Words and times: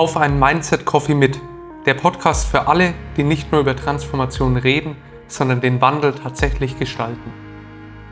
Auf 0.00 0.16
einen 0.16 0.38
Mindset 0.38 0.86
Coffee 0.86 1.14
mit. 1.14 1.38
Der 1.84 1.92
Podcast 1.92 2.50
für 2.50 2.68
alle, 2.68 2.94
die 3.18 3.22
nicht 3.22 3.52
nur 3.52 3.60
über 3.60 3.76
Transformation 3.76 4.56
reden, 4.56 4.96
sondern 5.26 5.60
den 5.60 5.82
Wandel 5.82 6.14
tatsächlich 6.14 6.78
gestalten. 6.78 7.30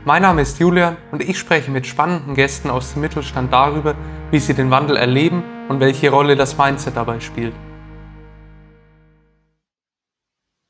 Mein 0.05 0.21
Name 0.21 0.43
ist 0.43 0.59
Julian 0.59 0.97
und 1.11 1.27
ich 1.27 1.39
spreche 1.39 1.71
mit 1.71 1.87
spannenden 1.87 2.35
Gästen 2.35 2.69
aus 2.69 2.93
dem 2.93 3.01
Mittelstand 3.01 3.51
darüber, 3.51 3.95
wie 4.29 4.37
sie 4.37 4.53
den 4.53 4.69
Wandel 4.69 4.97
erleben 4.97 5.43
und 5.67 5.79
welche 5.79 6.11
Rolle 6.11 6.35
das 6.35 6.59
Mindset 6.59 6.95
dabei 6.95 7.19
spielt. 7.21 7.55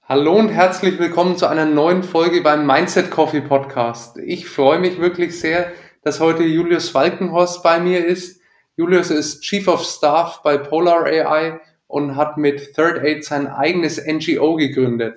Hallo 0.08 0.38
und 0.38 0.48
herzlich 0.48 1.00
willkommen 1.00 1.36
zu 1.36 1.48
einer 1.48 1.66
neuen 1.66 2.04
Folge 2.04 2.40
beim 2.40 2.66
Mindset 2.66 3.12
Coffee 3.12 3.42
Podcast. 3.42 4.18
Ich 4.20 4.48
freue 4.48 4.80
mich 4.80 5.02
wirklich 5.02 5.38
sehr, 5.38 5.74
dass 6.02 6.22
heute 6.22 6.44
Julius 6.44 6.96
Walkenhorst 6.96 7.62
bei 7.62 7.82
mir 7.82 8.06
ist. 8.06 8.39
Julius 8.80 9.12
ist 9.12 9.42
Chief 9.42 9.68
of 9.68 9.84
Staff 9.84 10.40
bei 10.42 10.58
Polar 10.58 11.04
AI 11.04 11.60
und 11.88 12.16
hat 12.16 12.38
mit 12.38 12.76
Third 12.76 13.04
Aid 13.04 13.26
sein 13.26 13.46
eigenes 13.48 14.02
NGO 14.08 14.56
gegründet. 14.56 15.16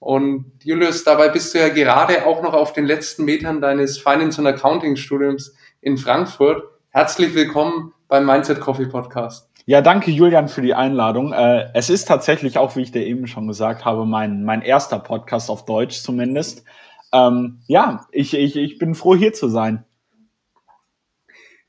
Und 0.00 0.50
Julius, 0.64 1.04
dabei 1.04 1.28
bist 1.28 1.54
du 1.54 1.60
ja 1.60 1.68
gerade 1.68 2.26
auch 2.26 2.42
noch 2.42 2.54
auf 2.54 2.72
den 2.72 2.86
letzten 2.86 3.24
Metern 3.24 3.60
deines 3.60 3.98
Finance 3.98 4.40
und 4.40 4.48
Accounting 4.48 4.96
Studiums 4.96 5.54
in 5.80 5.96
Frankfurt. 5.96 6.64
Herzlich 6.90 7.36
willkommen 7.36 7.92
beim 8.08 8.26
Mindset 8.26 8.58
Coffee 8.58 8.86
Podcast. 8.86 9.48
Ja, 9.64 9.80
danke 9.80 10.10
Julian 10.10 10.48
für 10.48 10.62
die 10.62 10.74
Einladung. 10.74 11.32
Äh, 11.32 11.68
es 11.72 11.90
ist 11.90 12.08
tatsächlich 12.08 12.58
auch, 12.58 12.74
wie 12.74 12.82
ich 12.82 12.90
dir 12.90 13.06
eben 13.06 13.28
schon 13.28 13.46
gesagt 13.46 13.84
habe, 13.84 14.06
mein, 14.06 14.42
mein 14.42 14.60
erster 14.60 14.98
Podcast 14.98 15.50
auf 15.50 15.66
Deutsch 15.66 16.02
zumindest. 16.02 16.64
Ähm, 17.12 17.60
ja, 17.68 18.08
ich, 18.10 18.34
ich, 18.34 18.56
ich 18.56 18.78
bin 18.78 18.96
froh 18.96 19.14
hier 19.14 19.32
zu 19.32 19.46
sein. 19.46 19.84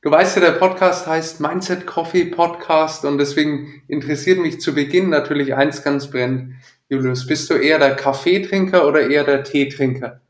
Du 0.06 0.12
weißt 0.12 0.36
ja, 0.36 0.42
der 0.44 0.52
Podcast 0.52 1.08
heißt 1.08 1.42
Mindset 1.42 1.88
Coffee 1.88 2.26
Podcast 2.26 3.06
und 3.06 3.18
deswegen 3.18 3.82
interessiert 3.88 4.38
mich 4.38 4.62
zu 4.62 4.76
Beginn 4.76 5.10
natürlich 5.10 5.56
eins 5.56 5.82
ganz 5.82 6.12
brennend. 6.12 6.54
Julius, 6.90 7.26
bist 7.26 7.50
du 7.50 7.56
eher 7.56 7.80
der 7.80 7.96
Kaffeetrinker 7.96 8.88
oder 8.88 9.10
eher 9.10 9.24
der 9.24 9.44
Teetrinker? 9.44 10.22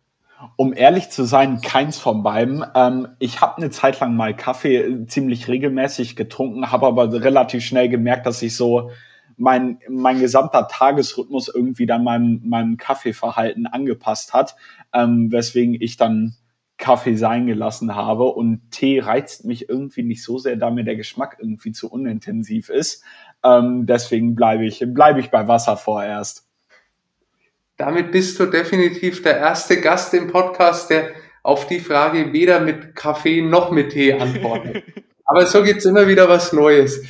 Um 0.55 0.71
ehrlich 0.73 1.09
zu 1.09 1.25
sein, 1.25 1.59
keins 1.59 1.97
von 1.99 2.23
beiden. 2.23 2.63
Ähm, 2.73 3.09
ich 3.19 3.41
habe 3.41 3.57
eine 3.57 3.69
Zeit 3.69 3.99
lang 3.99 4.15
mal 4.15 4.33
Kaffee 4.33 5.07
ziemlich 5.07 5.49
regelmäßig 5.49 6.15
getrunken, 6.15 6.71
habe 6.71 6.87
aber 6.87 7.11
relativ 7.11 7.61
schnell 7.61 7.89
gemerkt, 7.89 8.25
dass 8.27 8.41
ich 8.41 8.55
so 8.55 8.91
mein, 9.35 9.79
mein 9.89 10.21
gesamter 10.21 10.69
Tagesrhythmus 10.69 11.51
irgendwie 11.53 11.85
dann 11.85 12.05
meinem, 12.05 12.39
meinem 12.45 12.77
Kaffeeverhalten 12.77 13.67
angepasst 13.67 14.33
hat, 14.33 14.55
ähm, 14.93 15.33
weswegen 15.33 15.75
ich 15.77 15.97
dann 15.97 16.37
Kaffee 16.77 17.15
sein 17.15 17.47
gelassen 17.47 17.95
habe 17.95 18.25
und 18.25 18.69
Tee 18.71 18.99
reizt 18.99 19.45
mich 19.45 19.69
irgendwie 19.69 20.03
nicht 20.03 20.23
so 20.23 20.37
sehr, 20.37 20.55
da 20.57 20.69
mir 20.69 20.83
der 20.83 20.95
Geschmack 20.95 21.37
irgendwie 21.39 21.71
zu 21.71 21.89
unintensiv 21.89 22.69
ist. 22.69 23.03
Ähm, 23.43 23.85
deswegen 23.85 24.35
bleibe 24.35 24.65
ich, 24.65 24.83
bleibe 24.85 25.19
ich 25.19 25.31
bei 25.31 25.47
Wasser 25.47 25.77
vorerst. 25.77 26.47
Damit 27.77 28.11
bist 28.11 28.39
du 28.39 28.45
definitiv 28.45 29.21
der 29.23 29.37
erste 29.37 29.79
Gast 29.81 30.13
im 30.13 30.27
Podcast, 30.27 30.89
der 30.89 31.11
auf 31.43 31.67
die 31.67 31.79
Frage 31.79 32.33
weder 32.33 32.59
mit 32.59 32.95
Kaffee 32.95 33.41
noch 33.41 33.71
mit 33.71 33.91
Tee 33.91 34.13
antwortet. 34.13 34.83
Aber 35.25 35.45
so 35.45 35.63
gibt's 35.63 35.85
immer 35.85 36.07
wieder 36.07 36.29
was 36.29 36.53
Neues. 36.53 37.01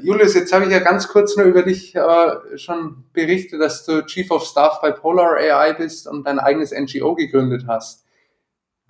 Julius, 0.00 0.34
jetzt 0.34 0.52
habe 0.52 0.64
ich 0.64 0.70
ja 0.70 0.78
ganz 0.78 1.08
kurz 1.08 1.36
nur 1.36 1.46
über 1.46 1.62
dich 1.62 1.94
äh, 1.94 2.56
schon 2.56 3.04
berichtet, 3.12 3.60
dass 3.60 3.84
du 3.84 4.02
Chief 4.06 4.30
of 4.30 4.44
Staff 4.44 4.80
bei 4.80 4.90
Polar 4.90 5.36
AI 5.36 5.74
bist 5.74 6.06
und 6.06 6.26
dein 6.26 6.38
eigenes 6.38 6.72
NGO 6.72 7.14
gegründet 7.14 7.64
hast. 7.66 8.01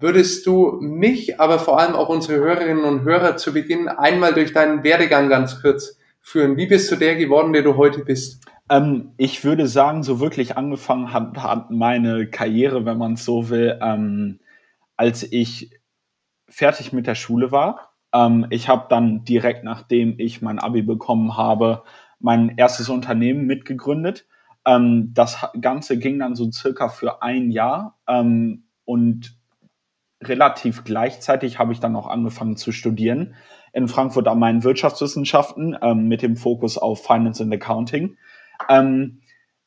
Würdest 0.03 0.47
du 0.49 0.81
mich, 0.81 1.39
aber 1.39 1.61
vor 1.61 1.79
allem 1.79 1.95
auch 1.95 2.09
unsere 2.09 2.41
Hörerinnen 2.41 2.83
und 2.83 3.05
Hörer 3.05 3.37
zu 3.37 3.53
Beginn 3.53 3.87
einmal 3.87 4.35
durch 4.35 4.53
deinen 4.53 4.83
Werdegang 4.83 5.29
ganz 5.29 5.63
kurz 5.63 5.97
führen? 6.21 6.57
Wie 6.57 6.67
bist 6.67 6.91
du 6.91 6.97
der 6.97 7.15
geworden, 7.15 7.53
der 7.53 7.63
du 7.63 7.77
heute 7.77 8.05
bist? 8.05 8.45
Ähm, 8.69 9.13
ich 9.17 9.45
würde 9.45 9.69
sagen, 9.69 10.03
so 10.03 10.19
wirklich 10.19 10.57
angefangen 10.57 11.13
hat, 11.13 11.41
hat 11.41 11.71
meine 11.71 12.27
Karriere, 12.27 12.85
wenn 12.85 12.99
man 12.99 13.13
es 13.13 13.25
so 13.25 13.49
will, 13.49 13.79
ähm, 13.81 14.41
als 14.97 15.23
ich 15.23 15.71
fertig 16.49 16.93
mit 16.93 17.07
der 17.07 17.15
Schule 17.15 17.53
war. 17.53 17.95
Ähm, 18.13 18.49
ich 18.51 18.69
habe 18.69 18.87
dann 18.89 19.25
direkt 19.25 19.63
nachdem 19.63 20.19
ich 20.19 20.43
mein 20.43 20.59
Abi 20.59 20.83
bekommen 20.83 21.37
habe, 21.37 21.85
mein 22.19 22.55
erstes 22.57 22.89
Unternehmen 22.89 23.47
mitgegründet. 23.47 24.27
Ähm, 24.67 25.13
das 25.15 25.47
Ganze 25.61 25.97
ging 25.97 26.19
dann 26.19 26.35
so 26.35 26.51
circa 26.51 26.89
für 26.89 27.23
ein 27.23 27.53
Jahr 27.53 28.01
ähm, 28.09 28.65
und 28.85 29.41
relativ 30.29 30.85
gleichzeitig 30.85 31.59
habe 31.59 31.73
ich 31.73 31.81
dann 31.81 31.97
auch 31.97 32.07
angefangen 32.07 32.57
zu 32.57 32.73
studieren 32.73 33.35
in 33.73 33.89
Frankfurt 33.89 34.29
am 34.29 34.39
Main 34.39 34.65
Wirtschaftswissenschaften 34.65 35.77
ähm, 35.83 36.07
mit 36.09 36.23
dem 36.23 36.37
Fokus 36.37 36.79
auf 36.79 37.03
Finance 37.05 37.43
and 37.43 37.53
Accounting, 37.55 38.17
ähm, 38.69 39.21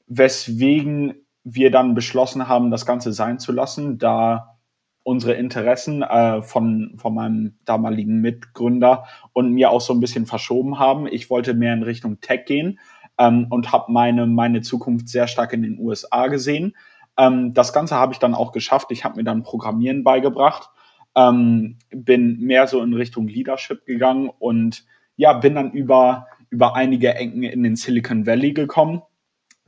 weswegen 0.08 1.26
wir 1.44 1.72
dann 1.72 1.96
beschlossen 1.96 2.48
haben, 2.48 2.72
das 2.72 2.86
Ganze 2.86 3.14
sein 3.14 3.40
zu 3.40 3.52
lassen, 3.52 3.98
da 3.98 4.58
unsere 5.04 5.34
Interessen 5.34 6.02
äh, 6.02 6.42
von, 6.42 6.96
von 6.98 7.14
meinem 7.14 7.60
damaligen 7.66 8.22
Mitgründer 8.22 9.06
und 9.34 9.52
mir 9.52 9.70
auch 9.70 9.82
so 9.82 9.94
ein 9.94 10.00
bisschen 10.00 10.26
verschoben 10.26 10.80
haben. 10.80 11.08
Ich 11.08 11.30
wollte 11.30 11.54
mehr 11.54 11.74
in 11.74 11.84
Richtung 11.84 12.20
Tech 12.22 12.46
gehen 12.46 12.80
ähm, 13.20 13.48
und 13.52 13.72
habe 13.72 13.92
meine, 13.92 14.26
meine 14.26 14.62
Zukunft 14.62 15.08
sehr 15.08 15.28
stark 15.28 15.54
in 15.54 15.62
den 15.62 15.80
USA 15.80 16.28
gesehen 16.28 16.76
ähm, 17.18 17.54
das 17.54 17.74
Ganze 17.74 17.96
habe 17.96 18.14
ich 18.14 18.20
dann 18.20 18.36
auch 18.36 18.52
geschafft. 18.52 18.92
Ich 18.92 19.04
habe 19.04 19.18
mir 19.18 19.24
dann 19.24 19.44
Programmieren 19.44 20.04
beigebracht, 20.04 20.70
ähm, 21.16 21.78
bin 21.90 22.40
mehr 22.40 22.68
so 22.68 22.82
in 22.82 22.94
Richtung 22.94 23.28
Leadership 23.28 23.86
gegangen 23.86 24.30
und 24.40 24.86
ja, 25.16 25.34
bin 25.34 25.56
dann 25.56 25.72
über, 25.72 26.28
über 26.50 26.76
einige 26.76 27.16
Ecken 27.16 27.44
in 27.44 27.64
den 27.64 27.76
Silicon 27.78 28.26
Valley 28.26 28.54
gekommen 28.54 29.02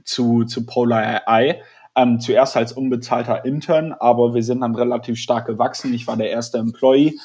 zu, 0.03 0.43
zu 0.43 0.65
Polar 0.65 1.21
AI. 1.25 1.61
Ähm, 1.95 2.19
zuerst 2.19 2.55
als 2.55 2.73
unbezahlter 2.73 3.43
Intern, 3.43 3.91
aber 3.91 4.35
wir 4.35 4.43
sind 4.43 4.61
dann 4.61 4.75
relativ 4.75 5.17
stark 5.17 5.47
gewachsen. 5.47 5.93
Ich 5.95 6.05
war 6.05 6.15
der 6.15 6.29
erste 6.29 6.59
Employee, 6.59 7.17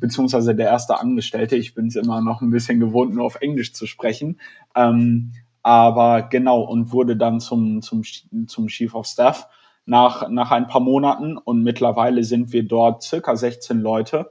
beziehungsweise 0.00 0.56
der 0.56 0.66
erste 0.66 0.98
Angestellte. 0.98 1.54
Ich 1.54 1.74
bin 1.74 1.86
es 1.86 1.94
immer 1.94 2.20
noch 2.20 2.40
ein 2.40 2.50
bisschen 2.50 2.80
gewohnt, 2.80 3.14
nur 3.14 3.24
auf 3.24 3.36
Englisch 3.36 3.72
zu 3.72 3.86
sprechen. 3.86 4.40
Ähm, 4.74 5.34
aber 5.62 6.22
genau, 6.22 6.60
und 6.62 6.92
wurde 6.92 7.16
dann 7.16 7.40
zum, 7.40 7.82
zum, 7.82 8.02
zum 8.46 8.68
Chief 8.68 8.94
of 8.94 9.06
Staff 9.06 9.48
nach, 9.84 10.28
nach 10.28 10.50
ein 10.50 10.66
paar 10.66 10.80
Monaten 10.80 11.36
und 11.36 11.62
mittlerweile 11.62 12.24
sind 12.24 12.52
wir 12.52 12.66
dort 12.66 13.02
circa 13.02 13.36
16 13.36 13.80
Leute. 13.80 14.30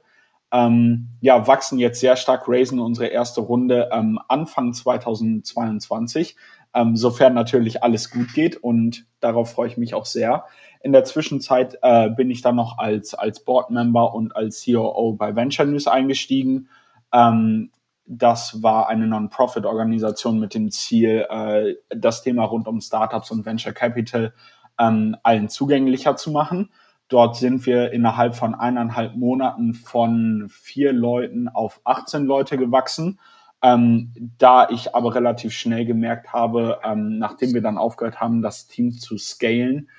Ähm, 0.51 1.09
ja, 1.21 1.47
wachsen 1.47 1.77
jetzt 1.77 1.99
sehr 1.99 2.15
stark, 2.15 2.45
raisen 2.47 2.79
unsere 2.79 3.07
erste 3.07 3.41
Runde 3.41 3.89
ähm, 3.91 4.19
Anfang 4.27 4.73
2022, 4.73 6.35
ähm, 6.73 6.95
sofern 6.95 7.35
natürlich 7.35 7.83
alles 7.83 8.09
gut 8.09 8.33
geht 8.33 8.57
und 8.57 9.05
darauf 9.19 9.51
freue 9.51 9.67
ich 9.67 9.77
mich 9.77 9.93
auch 9.93 10.05
sehr. 10.05 10.45
In 10.81 10.91
der 10.91 11.03
Zwischenzeit 11.03 11.77
äh, 11.81 12.09
bin 12.09 12.31
ich 12.31 12.41
dann 12.41 12.55
noch 12.55 12.77
als, 12.77 13.13
als 13.13 13.43
Board 13.43 13.69
Member 13.69 14.13
und 14.13 14.35
als 14.35 14.63
COO 14.65 15.13
bei 15.13 15.35
Venture 15.35 15.65
News 15.65 15.87
eingestiegen. 15.87 16.69
Ähm, 17.13 17.69
das 18.11 18.63
war 18.63 18.89
eine 18.89 19.05
Non-Profit-Organisation 19.05 20.39
mit 20.39 20.55
dem 20.55 20.71
Ziel, 20.71 21.27
äh, 21.29 21.75
das 21.89 22.23
Thema 22.23 22.43
rund 22.45 22.67
um 22.67 22.81
Startups 22.81 23.29
und 23.29 23.45
Venture 23.45 23.71
Capital 23.71 24.33
ähm, 24.79 25.15
allen 25.21 25.47
zugänglicher 25.47 26.15
zu 26.15 26.31
machen. 26.31 26.71
Dort 27.07 27.35
sind 27.35 27.67
wir 27.67 27.91
innerhalb 27.91 28.35
von 28.35 28.55
eineinhalb 28.55 29.15
Monaten 29.15 29.75
von 29.75 30.47
vier 30.49 30.91
Leuten 30.91 31.49
auf 31.49 31.81
18 31.83 32.25
Leute 32.25 32.57
gewachsen. 32.57 33.19
Ähm, 33.61 34.11
da 34.39 34.69
ich 34.69 34.95
aber 34.95 35.13
relativ 35.13 35.53
schnell 35.53 35.85
gemerkt 35.85 36.33
habe, 36.33 36.79
ähm, 36.83 37.19
nachdem 37.19 37.53
wir 37.53 37.61
dann 37.61 37.77
aufgehört 37.77 38.19
haben, 38.19 38.41
das 38.41 38.65
Team 38.65 38.91
zu 38.91 39.19
scalen, 39.19 39.89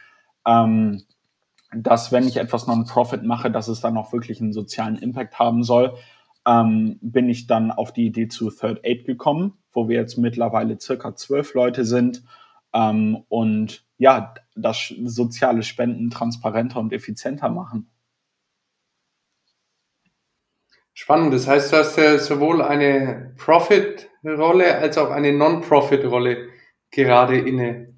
ähm, 0.44 1.02
dass 1.72 2.10
wenn 2.10 2.26
ich 2.26 2.38
etwas 2.38 2.66
Non-Profit 2.66 3.22
mache, 3.22 3.52
dass 3.52 3.68
es 3.68 3.80
dann 3.80 3.96
auch 3.96 4.12
wirklich 4.12 4.40
einen 4.40 4.52
sozialen 4.52 4.96
Impact 4.96 5.38
haben 5.38 5.62
soll 5.62 5.94
ähm, 6.50 6.98
bin 7.00 7.28
ich 7.28 7.46
dann 7.46 7.70
auf 7.70 7.92
die 7.92 8.06
Idee 8.06 8.26
zu 8.26 8.50
Third 8.50 8.80
Aid 8.84 9.04
gekommen, 9.04 9.58
wo 9.72 9.88
wir 9.88 9.96
jetzt 9.96 10.18
mittlerweile 10.18 10.80
circa 10.80 11.14
zwölf 11.14 11.54
Leute 11.54 11.84
sind 11.84 12.24
ähm, 12.72 13.24
und 13.28 13.84
ja, 13.98 14.34
das 14.56 14.92
soziale 15.04 15.62
Spenden 15.62 16.10
transparenter 16.10 16.80
und 16.80 16.92
effizienter 16.92 17.50
machen. 17.50 17.88
Spannend. 20.92 21.32
Das 21.32 21.46
heißt, 21.46 21.72
du 21.72 21.76
hast 21.76 21.96
ja 21.96 22.18
sowohl 22.18 22.62
eine 22.62 23.32
Profit-Rolle 23.38 24.76
als 24.78 24.98
auch 24.98 25.10
eine 25.10 25.32
Non-Profit-Rolle 25.32 26.48
gerade 26.90 27.38
inne. 27.38 27.94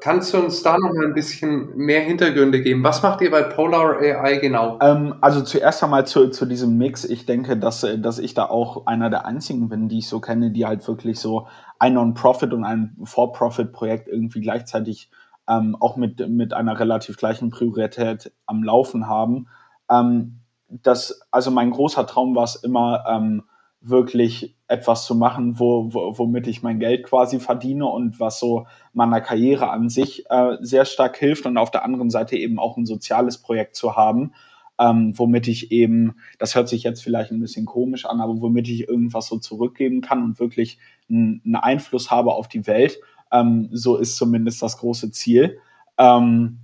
Kannst 0.00 0.34
du 0.34 0.38
uns 0.38 0.64
da 0.64 0.76
noch 0.76 0.92
mal 0.92 1.06
ein 1.06 1.14
bisschen 1.14 1.76
mehr 1.76 2.00
Hintergründe 2.00 2.60
geben? 2.60 2.82
Was 2.82 3.04
macht 3.04 3.20
ihr 3.20 3.30
bei 3.30 3.42
Polar 3.42 4.00
AI 4.00 4.38
genau? 4.38 4.78
Ähm, 4.82 5.14
also 5.20 5.42
zuerst 5.42 5.82
einmal 5.84 6.06
zu, 6.08 6.28
zu 6.30 6.44
diesem 6.44 6.76
Mix. 6.76 7.04
Ich 7.04 7.24
denke, 7.24 7.56
dass, 7.56 7.86
dass 7.98 8.18
ich 8.18 8.34
da 8.34 8.46
auch 8.46 8.86
einer 8.86 9.10
der 9.10 9.26
einzigen 9.26 9.68
bin, 9.68 9.88
die 9.88 9.98
ich 9.98 10.08
so 10.08 10.18
kenne, 10.18 10.50
die 10.50 10.66
halt 10.66 10.86
wirklich 10.88 11.20
so 11.20 11.46
ein 11.78 11.94
Non-Profit 11.94 12.52
und 12.52 12.64
ein 12.64 12.96
For-Profit-Projekt 13.04 14.08
irgendwie 14.08 14.40
gleichzeitig 14.40 15.08
ähm, 15.48 15.76
auch 15.78 15.96
mit, 15.96 16.28
mit 16.28 16.52
einer 16.52 16.80
relativ 16.80 17.16
gleichen 17.16 17.50
Priorität 17.50 18.32
am 18.46 18.64
Laufen 18.64 19.08
haben. 19.08 19.46
Ähm, 19.88 20.40
das, 20.68 21.20
also 21.30 21.52
mein 21.52 21.70
großer 21.70 22.06
Traum 22.06 22.34
war 22.34 22.44
es 22.44 22.56
immer, 22.56 23.04
ähm, 23.08 23.44
wirklich 23.86 24.56
etwas 24.66 25.04
zu 25.04 25.14
machen, 25.14 25.58
wo, 25.58 25.92
wo, 25.92 26.18
womit 26.18 26.46
ich 26.46 26.62
mein 26.62 26.80
Geld 26.80 27.04
quasi 27.04 27.38
verdiene 27.38 27.86
und 27.86 28.18
was 28.18 28.40
so 28.40 28.66
meiner 28.94 29.20
Karriere 29.20 29.70
an 29.70 29.90
sich 29.90 30.24
äh, 30.30 30.56
sehr 30.60 30.86
stark 30.86 31.18
hilft 31.18 31.44
und 31.44 31.58
auf 31.58 31.70
der 31.70 31.84
anderen 31.84 32.08
Seite 32.08 32.36
eben 32.36 32.58
auch 32.58 32.76
ein 32.76 32.86
soziales 32.86 33.38
Projekt 33.38 33.76
zu 33.76 33.94
haben, 33.94 34.32
ähm, 34.78 35.12
womit 35.16 35.48
ich 35.48 35.70
eben, 35.70 36.16
das 36.38 36.54
hört 36.54 36.68
sich 36.68 36.82
jetzt 36.82 37.02
vielleicht 37.02 37.30
ein 37.30 37.40
bisschen 37.40 37.66
komisch 37.66 38.06
an, 38.06 38.20
aber 38.20 38.40
womit 38.40 38.68
ich 38.68 38.88
irgendwas 38.88 39.26
so 39.26 39.38
zurückgeben 39.38 40.00
kann 40.00 40.22
und 40.22 40.40
wirklich 40.40 40.78
einen 41.10 41.54
Einfluss 41.54 42.10
habe 42.10 42.32
auf 42.32 42.48
die 42.48 42.66
Welt. 42.66 42.98
Ähm, 43.30 43.68
so 43.70 43.96
ist 43.96 44.16
zumindest 44.16 44.62
das 44.62 44.78
große 44.78 45.10
Ziel. 45.10 45.58
Ähm, 45.98 46.60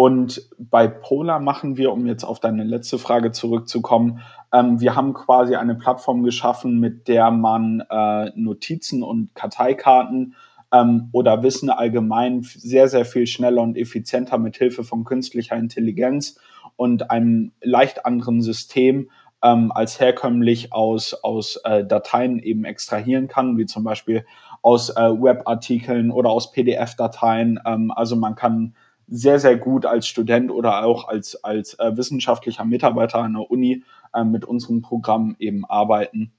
und 0.00 0.48
bei 0.56 0.88
Polar 0.88 1.40
machen 1.40 1.76
wir, 1.76 1.92
um 1.92 2.06
jetzt 2.06 2.24
auf 2.24 2.40
deine 2.40 2.64
letzte 2.64 2.98
Frage 2.98 3.32
zurückzukommen, 3.32 4.22
ähm, 4.50 4.80
wir 4.80 4.96
haben 4.96 5.12
quasi 5.12 5.56
eine 5.56 5.74
Plattform 5.74 6.22
geschaffen, 6.22 6.80
mit 6.80 7.06
der 7.06 7.30
man 7.30 7.82
äh, 7.90 8.30
Notizen 8.34 9.02
und 9.02 9.34
Karteikarten 9.34 10.36
ähm, 10.72 11.10
oder 11.12 11.42
Wissen 11.42 11.68
allgemein 11.68 12.40
sehr, 12.42 12.88
sehr 12.88 13.04
viel 13.04 13.26
schneller 13.26 13.60
und 13.60 13.76
effizienter 13.76 14.38
mit 14.38 14.56
Hilfe 14.56 14.84
von 14.84 15.04
künstlicher 15.04 15.56
Intelligenz 15.56 16.40
und 16.76 17.10
einem 17.10 17.52
leicht 17.60 18.06
anderen 18.06 18.40
System 18.40 19.10
ähm, 19.42 19.70
als 19.70 20.00
herkömmlich 20.00 20.72
aus, 20.72 21.12
aus 21.12 21.56
äh, 21.64 21.84
Dateien 21.84 22.38
eben 22.38 22.64
extrahieren 22.64 23.28
kann, 23.28 23.58
wie 23.58 23.66
zum 23.66 23.84
Beispiel 23.84 24.24
aus 24.62 24.88
äh, 24.88 24.94
Webartikeln 24.94 26.10
oder 26.10 26.30
aus 26.30 26.52
PDF-Dateien. 26.52 27.60
Ähm, 27.66 27.90
also 27.90 28.16
man 28.16 28.34
kann 28.34 28.74
sehr, 29.10 29.40
sehr 29.40 29.56
gut 29.56 29.84
als 29.84 30.06
Student 30.06 30.50
oder 30.50 30.84
auch 30.84 31.08
als, 31.08 31.42
als 31.44 31.74
äh, 31.74 31.96
wissenschaftlicher 31.96 32.64
Mitarbeiter 32.64 33.18
an 33.18 33.34
der 33.34 33.50
Uni 33.50 33.84
äh, 34.14 34.24
mit 34.24 34.44
unserem 34.44 34.82
Programm 34.82 35.36
eben 35.38 35.64
arbeiten. 35.64 36.32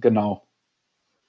Genau. 0.00 0.42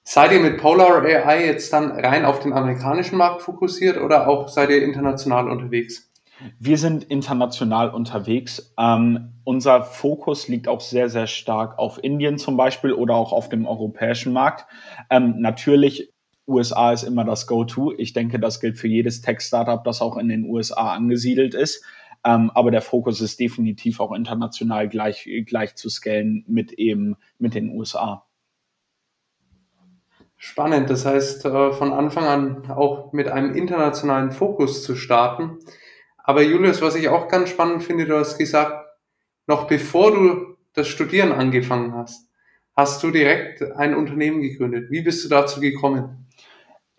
Seid 0.02 0.32
ihr 0.32 0.40
mit 0.40 0.58
Polar 0.58 1.02
AI 1.02 1.46
jetzt 1.46 1.72
dann 1.72 1.92
rein 1.92 2.24
auf 2.24 2.40
den 2.40 2.52
amerikanischen 2.52 3.18
Markt 3.18 3.42
fokussiert 3.42 3.98
oder 3.98 4.26
auch 4.26 4.48
seid 4.48 4.70
ihr 4.70 4.82
international 4.82 5.48
unterwegs? 5.48 6.10
Wir 6.58 6.78
sind 6.78 7.04
international 7.04 7.90
unterwegs. 7.90 8.74
Ähm, 8.78 9.34
unser 9.44 9.82
Fokus 9.82 10.48
liegt 10.48 10.68
auch 10.68 10.80
sehr, 10.80 11.08
sehr 11.08 11.26
stark 11.26 11.78
auf 11.78 12.02
Indien 12.02 12.38
zum 12.38 12.56
Beispiel 12.56 12.92
oder 12.92 13.14
auch 13.14 13.32
auf 13.32 13.48
dem 13.48 13.66
europäischen 13.66 14.32
Markt. 14.32 14.66
Ähm, 15.10 15.40
natürlich 15.40 16.12
USA 16.48 16.92
ist 16.92 17.02
immer 17.02 17.24
das 17.24 17.46
Go-To. 17.46 17.94
Ich 17.96 18.12
denke, 18.12 18.40
das 18.40 18.60
gilt 18.60 18.78
für 18.78 18.88
jedes 18.88 19.20
Tech-Startup, 19.20 19.84
das 19.84 20.00
auch 20.00 20.16
in 20.16 20.28
den 20.28 20.44
USA 20.44 20.94
angesiedelt 20.94 21.54
ist. 21.54 21.84
Ähm, 22.24 22.50
aber 22.54 22.70
der 22.70 22.82
Fokus 22.82 23.20
ist 23.20 23.38
definitiv 23.38 24.00
auch 24.00 24.12
international 24.12 24.88
gleich, 24.88 25.28
gleich 25.46 25.76
zu 25.76 25.88
scalen 25.88 26.44
mit 26.48 26.72
eben 26.72 27.16
mit 27.38 27.54
den 27.54 27.70
USA. 27.70 28.24
Spannend. 30.36 30.88
Das 30.88 31.04
heißt, 31.04 31.44
äh, 31.44 31.72
von 31.72 31.92
Anfang 31.92 32.24
an 32.24 32.70
auch 32.70 33.12
mit 33.12 33.28
einem 33.28 33.54
internationalen 33.54 34.30
Fokus 34.30 34.84
zu 34.84 34.94
starten. 34.94 35.58
Aber 36.16 36.42
Julius, 36.42 36.80
was 36.80 36.94
ich 36.94 37.08
auch 37.08 37.28
ganz 37.28 37.50
spannend 37.50 37.82
finde, 37.82 38.06
du 38.06 38.16
hast 38.16 38.38
gesagt, 38.38 38.86
noch 39.46 39.66
bevor 39.66 40.12
du 40.12 40.56
das 40.74 40.86
Studieren 40.86 41.32
angefangen 41.32 41.94
hast, 41.94 42.28
hast 42.76 43.02
du 43.02 43.10
direkt 43.10 43.62
ein 43.62 43.96
Unternehmen 43.96 44.40
gegründet. 44.40 44.90
Wie 44.90 45.02
bist 45.02 45.24
du 45.24 45.28
dazu 45.28 45.60
gekommen? 45.60 46.27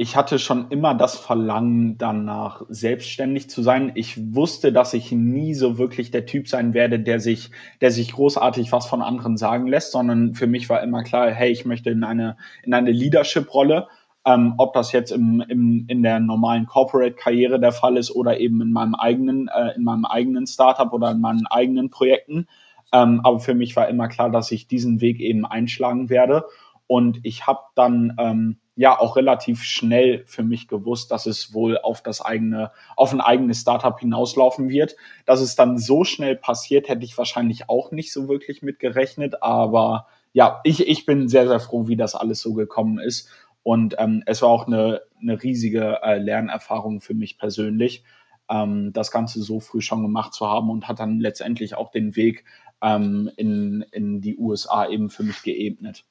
Ich 0.01 0.15
hatte 0.15 0.39
schon 0.39 0.67
immer 0.69 0.95
das 0.95 1.17
Verlangen 1.17 1.97
danach, 1.97 2.61
selbstständig 2.69 3.49
zu 3.49 3.61
sein. 3.61 3.91
Ich 3.95 4.33
wusste, 4.33 4.71
dass 4.71 4.93
ich 4.93 5.11
nie 5.11 5.53
so 5.53 5.77
wirklich 5.77 6.09
der 6.09 6.25
Typ 6.25 6.47
sein 6.47 6.73
werde, 6.73 7.01
der 7.01 7.19
sich, 7.19 7.51
der 7.81 7.91
sich 7.91 8.13
großartig 8.13 8.71
was 8.71 8.85
von 8.85 9.01
anderen 9.01 9.35
sagen 9.35 9.67
lässt, 9.67 9.91
sondern 9.91 10.35
für 10.35 10.47
mich 10.47 10.69
war 10.69 10.81
immer 10.81 11.03
klar, 11.03 11.29
hey, 11.31 11.51
ich 11.51 11.65
möchte 11.65 11.89
in 11.89 12.05
eine, 12.05 12.37
in 12.63 12.73
eine 12.73 12.91
Leadership-Rolle. 12.91 13.89
Ähm, 14.25 14.53
ob 14.57 14.71
das 14.71 14.93
jetzt 14.93 15.11
im, 15.11 15.43
im, 15.49 15.83
in 15.89 16.01
der 16.01 16.21
normalen 16.21 16.65
Corporate-Karriere 16.65 17.59
der 17.59 17.73
Fall 17.73 17.97
ist 17.97 18.11
oder 18.11 18.39
eben 18.39 18.61
in 18.61 18.71
meinem 18.71 18.95
eigenen, 18.95 19.49
äh, 19.49 19.75
in 19.75 19.83
meinem 19.83 20.05
eigenen 20.05 20.47
Startup 20.47 20.93
oder 20.93 21.11
in 21.11 21.19
meinen 21.19 21.45
eigenen 21.47 21.89
Projekten. 21.89 22.47
Ähm, 22.93 23.19
aber 23.25 23.39
für 23.39 23.53
mich 23.53 23.75
war 23.75 23.89
immer 23.89 24.07
klar, 24.07 24.29
dass 24.29 24.49
ich 24.51 24.65
diesen 24.65 25.01
Weg 25.01 25.19
eben 25.19 25.45
einschlagen 25.45 26.09
werde. 26.09 26.45
Und 26.87 27.19
ich 27.23 27.47
habe 27.47 27.59
dann 27.75 28.15
ähm, 28.17 28.59
ja 28.79 28.97
auch 28.97 29.17
relativ 29.17 29.61
schnell 29.61 30.23
für 30.25 30.41
mich 30.41 30.69
gewusst, 30.69 31.11
dass 31.11 31.25
es 31.25 31.53
wohl 31.53 31.77
auf 31.77 32.01
das 32.01 32.21
eigene, 32.21 32.71
auf 32.95 33.11
ein 33.11 33.19
eigenes 33.19 33.59
Startup 33.59 33.99
hinauslaufen 33.99 34.69
wird. 34.69 34.95
Dass 35.25 35.41
es 35.41 35.57
dann 35.57 35.77
so 35.77 36.05
schnell 36.05 36.37
passiert, 36.37 36.87
hätte 36.87 37.03
ich 37.03 37.17
wahrscheinlich 37.17 37.67
auch 37.67 37.91
nicht 37.91 38.13
so 38.13 38.29
wirklich 38.29 38.61
mit 38.61 38.79
gerechnet. 38.79 39.43
Aber 39.43 40.07
ja, 40.31 40.61
ich, 40.63 40.87
ich 40.87 41.05
bin 41.05 41.27
sehr, 41.27 41.45
sehr 41.49 41.59
froh, 41.59 41.89
wie 41.89 41.97
das 41.97 42.15
alles 42.15 42.39
so 42.39 42.53
gekommen 42.53 42.99
ist. 42.99 43.27
Und 43.63 43.95
ähm, 43.97 44.23
es 44.25 44.41
war 44.41 44.47
auch 44.47 44.65
eine, 44.65 45.01
eine 45.21 45.43
riesige 45.43 45.99
äh, 46.01 46.17
Lernerfahrung 46.17 47.01
für 47.01 47.13
mich 47.13 47.37
persönlich, 47.37 48.05
ähm, 48.49 48.93
das 48.93 49.11
Ganze 49.11 49.41
so 49.41 49.59
früh 49.59 49.81
schon 49.81 50.03
gemacht 50.03 50.33
zu 50.33 50.47
haben 50.47 50.69
und 50.69 50.87
hat 50.87 51.01
dann 51.01 51.19
letztendlich 51.19 51.75
auch 51.75 51.91
den 51.91 52.15
Weg 52.15 52.45
ähm, 52.81 53.29
in, 53.35 53.83
in 53.91 54.21
die 54.21 54.37
USA 54.37 54.87
eben 54.87 55.09
für 55.09 55.23
mich 55.23 55.43
geebnet. 55.43 56.05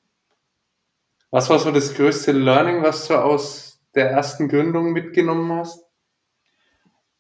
Was 1.31 1.51
war 1.51 1.59
so 1.59 1.71
das 1.71 1.95
größte 1.95 2.33
Learning, 2.33 2.83
was 2.83 3.07
du 3.07 3.15
aus 3.15 3.83
der 3.95 4.11
ersten 4.11 4.49
Gründung 4.49 4.93
mitgenommen 4.93 5.53
hast? 5.53 5.85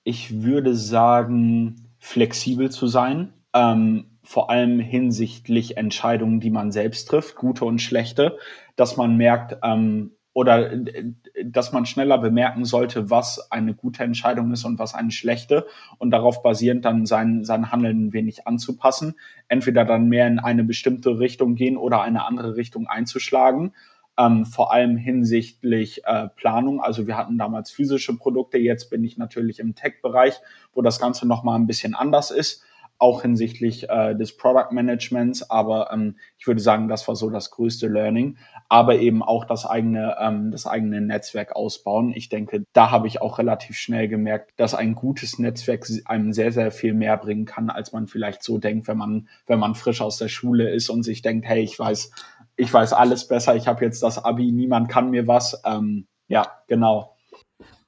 Ich 0.03 0.43
würde 0.43 0.75
sagen, 0.75 1.93
flexibel 1.99 2.71
zu 2.71 2.87
sein, 2.87 3.35
ähm, 3.53 4.19
vor 4.23 4.49
allem 4.49 4.81
hinsichtlich 4.81 5.77
Entscheidungen, 5.77 6.41
die 6.41 6.51
man 6.51 6.73
selbst 6.73 7.09
trifft, 7.11 7.37
gute 7.37 7.67
und 7.67 7.83
schlechte, 7.83 8.39
dass 8.77 8.97
man 8.97 9.19
merkt 9.19 9.59
ähm, 9.63 10.13
oder 10.33 10.73
äh, 10.73 11.13
dass 11.45 11.73
man 11.73 11.85
schneller 11.85 12.17
bemerken 12.17 12.65
sollte, 12.65 13.11
was 13.11 13.51
eine 13.51 13.75
gute 13.75 14.05
Entscheidung 14.05 14.53
ist 14.53 14.65
und 14.65 14.79
was 14.79 14.95
eine 14.95 15.11
schlechte 15.11 15.67
und 15.99 16.13
darauf 16.13 16.43
basierend 16.43 16.87
dann 16.87 17.05
sein, 17.05 17.45
sein 17.45 17.71
Handeln 17.71 18.07
ein 18.07 18.13
wenig 18.15 18.47
anzupassen, 18.47 19.17
entweder 19.49 19.85
dann 19.85 20.09
mehr 20.09 20.27
in 20.27 20.39
eine 20.39 20.65
bestimmte 20.65 21.19
Richtung 21.19 21.57
gehen 21.57 21.77
oder 21.77 22.01
eine 22.01 22.25
andere 22.25 22.57
Richtung 22.57 22.87
einzuschlagen 22.87 23.75
ähm, 24.19 24.45
vor 24.45 24.73
allem 24.73 24.97
hinsichtlich 24.97 26.03
äh, 26.05 26.29
Planung. 26.29 26.83
Also 26.83 27.07
wir 27.07 27.17
hatten 27.17 27.39
damals 27.39 27.71
physische 27.71 28.17
Produkte, 28.17 28.59
jetzt 28.59 28.91
bin 28.91 29.05
ich 29.05 29.17
natürlich 29.17 29.61
im 29.61 29.75
Tech-Bereich, 29.75 30.41
wo 30.75 30.83
das 30.83 30.99
Ganze 30.99 31.27
nochmal 31.27 31.59
ein 31.59 31.67
bisschen 31.67 31.95
anders 31.95 32.31
ist, 32.31 32.65
auch 32.99 33.23
hinsichtlich 33.23 33.89
äh, 33.89 34.15
des 34.15 34.37
Product 34.37 34.73
Managements. 34.73 35.49
Aber 35.49 35.93
ähm, 35.93 36.17
ich 36.37 36.49
würde 36.49 36.61
sagen, 36.61 36.89
das 36.89 37.07
war 37.07 37.15
so 37.15 37.31
das 37.31 37.53
größte 37.53 37.87
Learning. 37.87 38.37
Aber 38.69 38.97
eben 38.97 39.23
auch 39.23 39.45
das 39.45 39.65
eigene, 39.65 40.17
ähm, 40.21 40.51
das 40.51 40.67
eigene 40.67 41.01
Netzwerk 41.01 41.55
ausbauen. 41.55 42.13
Ich 42.13 42.29
denke, 42.29 42.65
da 42.73 42.91
habe 42.91 43.07
ich 43.07 43.23
auch 43.23 43.39
relativ 43.39 43.79
schnell 43.79 44.09
gemerkt, 44.09 44.51
dass 44.57 44.75
ein 44.75 44.97
gutes 44.97 45.39
Netzwerk 45.39 45.87
einem 46.07 46.33
sehr, 46.33 46.51
sehr 46.51 46.73
viel 46.73 46.93
mehr 46.93 47.17
bringen 47.17 47.45
kann, 47.45 47.71
als 47.71 47.93
man 47.93 48.09
vielleicht 48.09 48.43
so 48.43 48.59
denkt, 48.59 48.89
wenn 48.89 48.99
man, 48.99 49.29
wenn 49.47 49.61
man 49.61 49.77
frisch 49.77 50.01
aus 50.01 50.19
der 50.19 50.29
Schule 50.29 50.69
ist 50.71 50.91
und 50.91 51.05
sich 51.05 51.23
denkt, 51.23 51.47
hey, 51.47 51.63
ich 51.63 51.79
weiß, 51.79 52.11
ich 52.59 52.75
weiß 52.75 52.93
alles 52.93 53.27
besser, 53.27 53.55
ich 53.55 53.69
habe 53.69 53.85
jetzt 53.85 54.03
das 54.03 54.23
Abi, 54.23 54.51
niemand 54.51 54.89
kann 54.89 55.11
mir 55.11 55.27
was. 55.27 55.63
Ähm, 55.65 56.07
ja, 56.27 56.45
genau. 56.67 57.17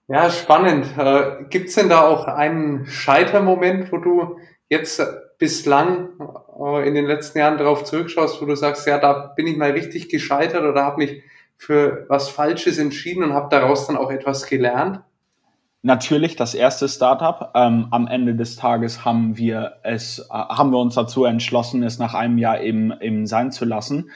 Ja, 0.06 0.30
spannend. 0.30 0.86
Äh, 0.96 1.44
Gibt 1.50 1.68
es 1.68 1.74
denn 1.74 1.88
da 1.88 2.02
auch 2.02 2.26
einen 2.26 2.86
Scheitermoment, 2.86 3.92
wo 3.92 3.98
du 3.98 4.38
jetzt 4.68 5.02
bislang 5.38 6.10
äh, 6.58 6.86
in 6.86 6.94
den 6.94 7.06
letzten 7.06 7.38
Jahren 7.38 7.58
darauf 7.58 7.82
zurückschaust, 7.84 8.40
wo 8.40 8.46
du 8.46 8.54
sagst, 8.54 8.86
ja, 8.86 8.98
da 8.98 9.32
bin 9.36 9.48
ich 9.48 9.56
mal 9.56 9.72
richtig 9.72 10.08
gescheitert 10.08 10.62
oder 10.62 10.84
habe 10.84 10.98
mich 10.98 11.22
für 11.56 12.06
was 12.08 12.28
Falsches 12.28 12.78
entschieden 12.78 13.24
und 13.24 13.34
habe 13.34 13.48
daraus 13.50 13.88
dann 13.88 13.96
auch 13.96 14.10
etwas 14.10 14.46
gelernt? 14.46 15.00
Natürlich 15.82 16.36
das 16.36 16.54
erste 16.54 16.88
Startup. 16.88 17.50
Ähm, 17.54 17.88
am 17.90 18.06
Ende 18.06 18.36
des 18.36 18.54
Tages 18.54 19.04
haben 19.04 19.36
wir 19.36 19.78
es, 19.82 20.20
äh, 20.30 20.32
haben 20.32 20.70
wir 20.70 20.78
uns 20.78 20.94
dazu 20.94 21.24
entschlossen, 21.24 21.82
es 21.82 21.98
nach 21.98 22.14
einem 22.14 22.38
Jahr 22.38 22.60
eben, 22.60 22.92
eben 23.00 23.26
sein 23.26 23.50
zu 23.50 23.64
lassen 23.64 24.10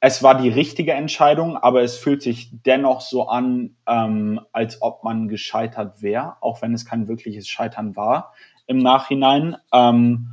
es 0.00 0.22
war 0.22 0.34
die 0.34 0.48
richtige 0.48 0.94
Entscheidung, 0.94 1.58
aber 1.58 1.82
es 1.82 1.98
fühlt 1.98 2.22
sich 2.22 2.50
dennoch 2.64 3.02
so 3.02 3.28
an, 3.28 3.76
ähm, 3.86 4.40
als 4.52 4.80
ob 4.80 5.04
man 5.04 5.28
gescheitert 5.28 6.00
wäre, 6.00 6.36
auch 6.40 6.62
wenn 6.62 6.72
es 6.72 6.86
kein 6.86 7.06
wirkliches 7.06 7.46
Scheitern 7.48 7.96
war 7.96 8.32
im 8.66 8.78
Nachhinein. 8.78 9.56
Ähm, 9.72 10.30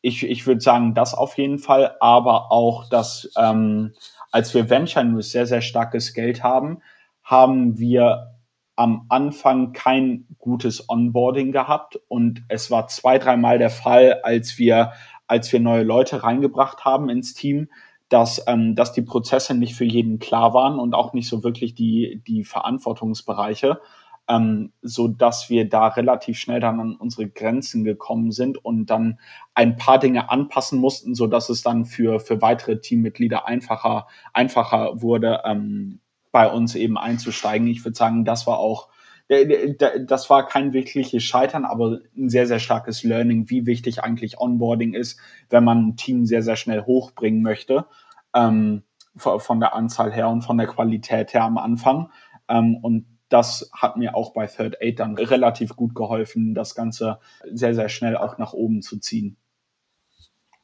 ich 0.00 0.24
ich 0.24 0.46
würde 0.46 0.62
sagen, 0.62 0.94
das 0.94 1.12
auf 1.12 1.36
jeden 1.36 1.58
Fall, 1.58 1.96
aber 2.00 2.50
auch, 2.50 2.88
dass 2.88 3.30
ähm, 3.36 3.92
als 4.30 4.54
wir 4.54 4.70
Venture 4.70 5.04
News 5.04 5.32
sehr, 5.32 5.46
sehr 5.46 5.60
starkes 5.60 6.14
Geld 6.14 6.42
haben, 6.42 6.80
haben 7.22 7.78
wir 7.78 8.34
am 8.76 9.04
Anfang 9.10 9.72
kein 9.72 10.26
gutes 10.38 10.88
Onboarding 10.88 11.52
gehabt 11.52 12.00
und 12.08 12.42
es 12.48 12.70
war 12.70 12.86
zwei, 12.86 13.18
dreimal 13.18 13.58
der 13.58 13.70
Fall, 13.70 14.20
als 14.22 14.56
wir, 14.56 14.92
als 15.26 15.52
wir 15.52 15.60
neue 15.60 15.82
Leute 15.82 16.22
reingebracht 16.22 16.84
haben 16.86 17.10
ins 17.10 17.34
Team, 17.34 17.68
dass, 18.08 18.42
ähm, 18.46 18.74
dass 18.74 18.92
die 18.92 19.02
Prozesse 19.02 19.54
nicht 19.54 19.74
für 19.74 19.84
jeden 19.84 20.18
klar 20.18 20.54
waren 20.54 20.78
und 20.78 20.94
auch 20.94 21.12
nicht 21.12 21.28
so 21.28 21.42
wirklich 21.44 21.74
die, 21.74 22.22
die 22.26 22.44
Verantwortungsbereiche. 22.44 23.80
ähm, 24.28 24.72
so 24.82 25.08
dass 25.08 25.48
wir 25.50 25.68
da 25.68 25.88
relativ 25.88 26.38
schnell 26.38 26.60
dann 26.60 26.80
an 26.80 26.96
unsere 26.96 27.28
Grenzen 27.28 27.82
gekommen 27.84 28.30
sind 28.30 28.62
und 28.64 28.86
dann 28.86 29.18
ein 29.54 29.76
paar 29.76 29.98
Dinge 29.98 30.30
anpassen 30.30 30.78
mussten, 30.78 31.14
so 31.14 31.26
dass 31.26 31.48
es 31.48 31.62
dann 31.62 31.84
für, 31.86 32.20
für 32.20 32.42
weitere 32.42 32.80
Teammitglieder 32.80 33.46
einfacher, 33.46 34.06
einfacher 34.34 35.00
wurde, 35.00 35.42
ähm, 35.44 36.00
bei 36.30 36.50
uns 36.50 36.74
eben 36.74 36.98
einzusteigen. 36.98 37.66
Ich 37.68 37.84
würde 37.84 37.96
sagen, 37.96 38.24
das 38.24 38.46
war 38.46 38.58
auch 38.58 38.88
das 39.28 40.30
war 40.30 40.46
kein 40.46 40.72
wirkliches 40.72 41.22
Scheitern, 41.22 41.64
aber 41.64 42.00
ein 42.16 42.30
sehr, 42.30 42.46
sehr 42.46 42.60
starkes 42.60 43.02
Learning, 43.02 43.50
wie 43.50 43.66
wichtig 43.66 44.02
eigentlich 44.02 44.40
Onboarding 44.40 44.94
ist, 44.94 45.20
wenn 45.50 45.64
man 45.64 45.88
ein 45.88 45.96
Team 45.96 46.24
sehr, 46.24 46.42
sehr 46.42 46.56
schnell 46.56 46.84
hochbringen 46.84 47.42
möchte, 47.42 47.86
ähm, 48.34 48.84
von 49.16 49.60
der 49.60 49.74
Anzahl 49.74 50.12
her 50.12 50.28
und 50.28 50.42
von 50.42 50.56
der 50.56 50.66
Qualität 50.66 51.34
her 51.34 51.44
am 51.44 51.58
Anfang. 51.58 52.10
Ähm, 52.48 52.78
und 52.80 53.06
das 53.28 53.70
hat 53.74 53.98
mir 53.98 54.14
auch 54.14 54.32
bei 54.32 54.46
Third 54.46 54.80
Eight 54.80 55.00
dann 55.00 55.16
relativ 55.16 55.76
gut 55.76 55.94
geholfen, 55.94 56.54
das 56.54 56.74
Ganze 56.74 57.18
sehr, 57.52 57.74
sehr 57.74 57.90
schnell 57.90 58.16
auch 58.16 58.38
nach 58.38 58.54
oben 58.54 58.80
zu 58.80 58.98
ziehen. 58.98 59.36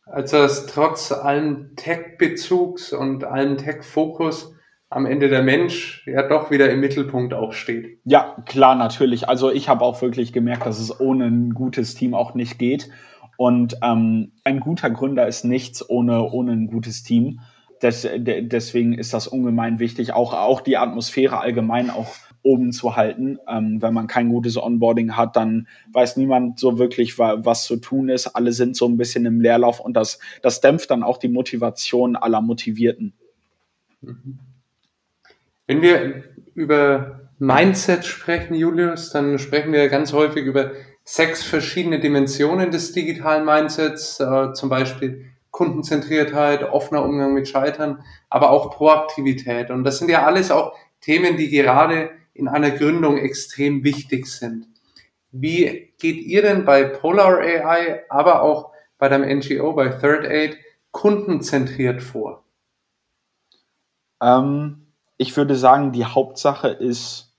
Also 0.07 0.39
dass 0.39 0.67
trotz 0.67 1.13
allem 1.13 1.77
Tech-Bezugs 1.77 2.93
und 2.93 3.25
allem 3.25 3.59
Tech-Fokus 3.59 4.54
am 4.95 5.07
Ende 5.07 5.29
der 5.29 5.43
Mensch 5.43 6.07
ja 6.07 6.23
doch 6.27 6.51
wieder 6.53 6.71
im 6.71 6.79
Mittelpunkt 6.79 7.35
auch 7.35 7.53
steht. 7.53 7.99
Ja, 8.05 8.37
klar, 8.47 8.77
natürlich. 8.77 9.29
Also 9.29 9.51
ich 9.51 9.69
habe 9.69 9.85
auch 9.85 10.01
wirklich 10.01 10.33
gemerkt, 10.33 10.67
dass 10.67 10.79
es 10.79 11.01
ohne 11.01 11.27
ein 11.27 11.53
gutes 11.53 11.97
Team 11.97 12.15
auch 12.15 12.35
nicht 12.35 12.59
geht. 12.59 12.91
Und 13.37 13.77
ähm, 13.83 14.31
ein 14.45 14.61
guter 14.61 14.91
Gründer 14.91 15.27
ist 15.27 15.45
nichts 15.45 15.89
ohne, 15.89 16.31
ohne 16.31 16.53
ein 16.53 16.69
gutes 16.69 17.03
Team. 17.03 17.41
Des, 17.83 18.03
de, 18.03 18.43
deswegen 18.43 18.93
ist 18.93 19.13
das 19.13 19.27
ungemein 19.27 19.81
wichtig, 19.81 20.13
auch, 20.13 20.33
auch 20.33 20.61
die 20.61 20.77
Atmosphäre 20.77 21.41
allgemein 21.41 21.91
auch 21.91 22.15
oben 22.45 22.71
zu 22.71 22.95
halten. 22.95 23.39
Ähm, 23.49 23.83
wenn 23.83 23.95
man 23.95 24.07
kein 24.07 24.29
gutes 24.29 24.57
Onboarding 24.57 25.17
hat, 25.17 25.35
dann 25.35 25.67
weiß 25.93 26.17
niemand 26.19 26.61
so 26.61 26.79
wirklich, 26.79 27.19
was 27.19 27.65
zu 27.65 27.77
tun 27.79 28.09
ist. 28.09 28.29
Alle 28.29 28.53
sind 28.53 28.77
so 28.77 28.87
ein 28.87 28.97
bisschen 28.97 29.27
im 29.27 29.41
Leerlauf 29.41 29.81
und 29.81 29.95
das, 29.95 30.21
das 30.41 30.61
dämpft 30.61 30.93
dann 30.93 31.03
auch 31.03 31.17
die 31.17 31.29
Motivation 31.29 32.15
aller 32.15 32.41
Motivierten. 32.41 33.15
Mhm. 34.01 34.39
Wenn 35.67 35.83
wir 35.83 36.25
über 36.55 37.31
Mindset 37.39 38.05
sprechen, 38.05 38.55
Julius, 38.55 39.11
dann 39.11 39.39
sprechen 39.39 39.73
wir 39.73 39.89
ganz 39.89 40.13
häufig 40.13 40.45
über 40.45 40.73
sechs 41.05 41.43
verschiedene 41.43 42.01
Dimensionen 42.01 42.71
des 42.71 42.93
digitalen 42.93 43.45
Mindsets, 43.45 44.21
äh, 44.21 44.53
zum 44.53 44.69
Beispiel 44.69 45.27
Kundenzentriertheit, 45.51 46.65
offener 46.65 47.05
Umgang 47.05 47.35
mit 47.35 47.49
Scheitern, 47.49 48.03
aber 48.29 48.51
auch 48.51 48.71
Proaktivität. 48.71 49.71
Und 49.71 49.85
das 49.85 49.99
sind 49.99 50.11
ja 50.11 50.25
alles 50.25 50.51
auch 50.51 50.75
Themen, 51.01 51.37
die 51.37 51.49
gerade 51.49 52.11
in 52.33 52.49
einer 52.49 52.71
Gründung 52.71 53.19
extrem 53.19 53.85
wichtig 53.85 54.27
sind. 54.27 54.67
Wie 55.31 55.93
geht 55.99 56.17
ihr 56.17 56.43
denn 56.43 56.65
bei 56.65 56.85
Polar 56.85 57.39
AI, 57.39 58.05
aber 58.09 58.43
auch 58.43 58.73
bei 58.99 59.09
deinem 59.09 59.39
NGO, 59.39 59.73
bei 59.75 59.89
Third 59.89 60.25
Aid, 60.25 60.57
kundenzentriert 60.91 62.03
vor? 62.03 62.45
Ähm, 64.21 64.84
ich 65.17 65.37
würde 65.37 65.55
sagen, 65.55 65.93
die 65.93 66.05
Hauptsache 66.05 66.69
ist, 66.69 67.35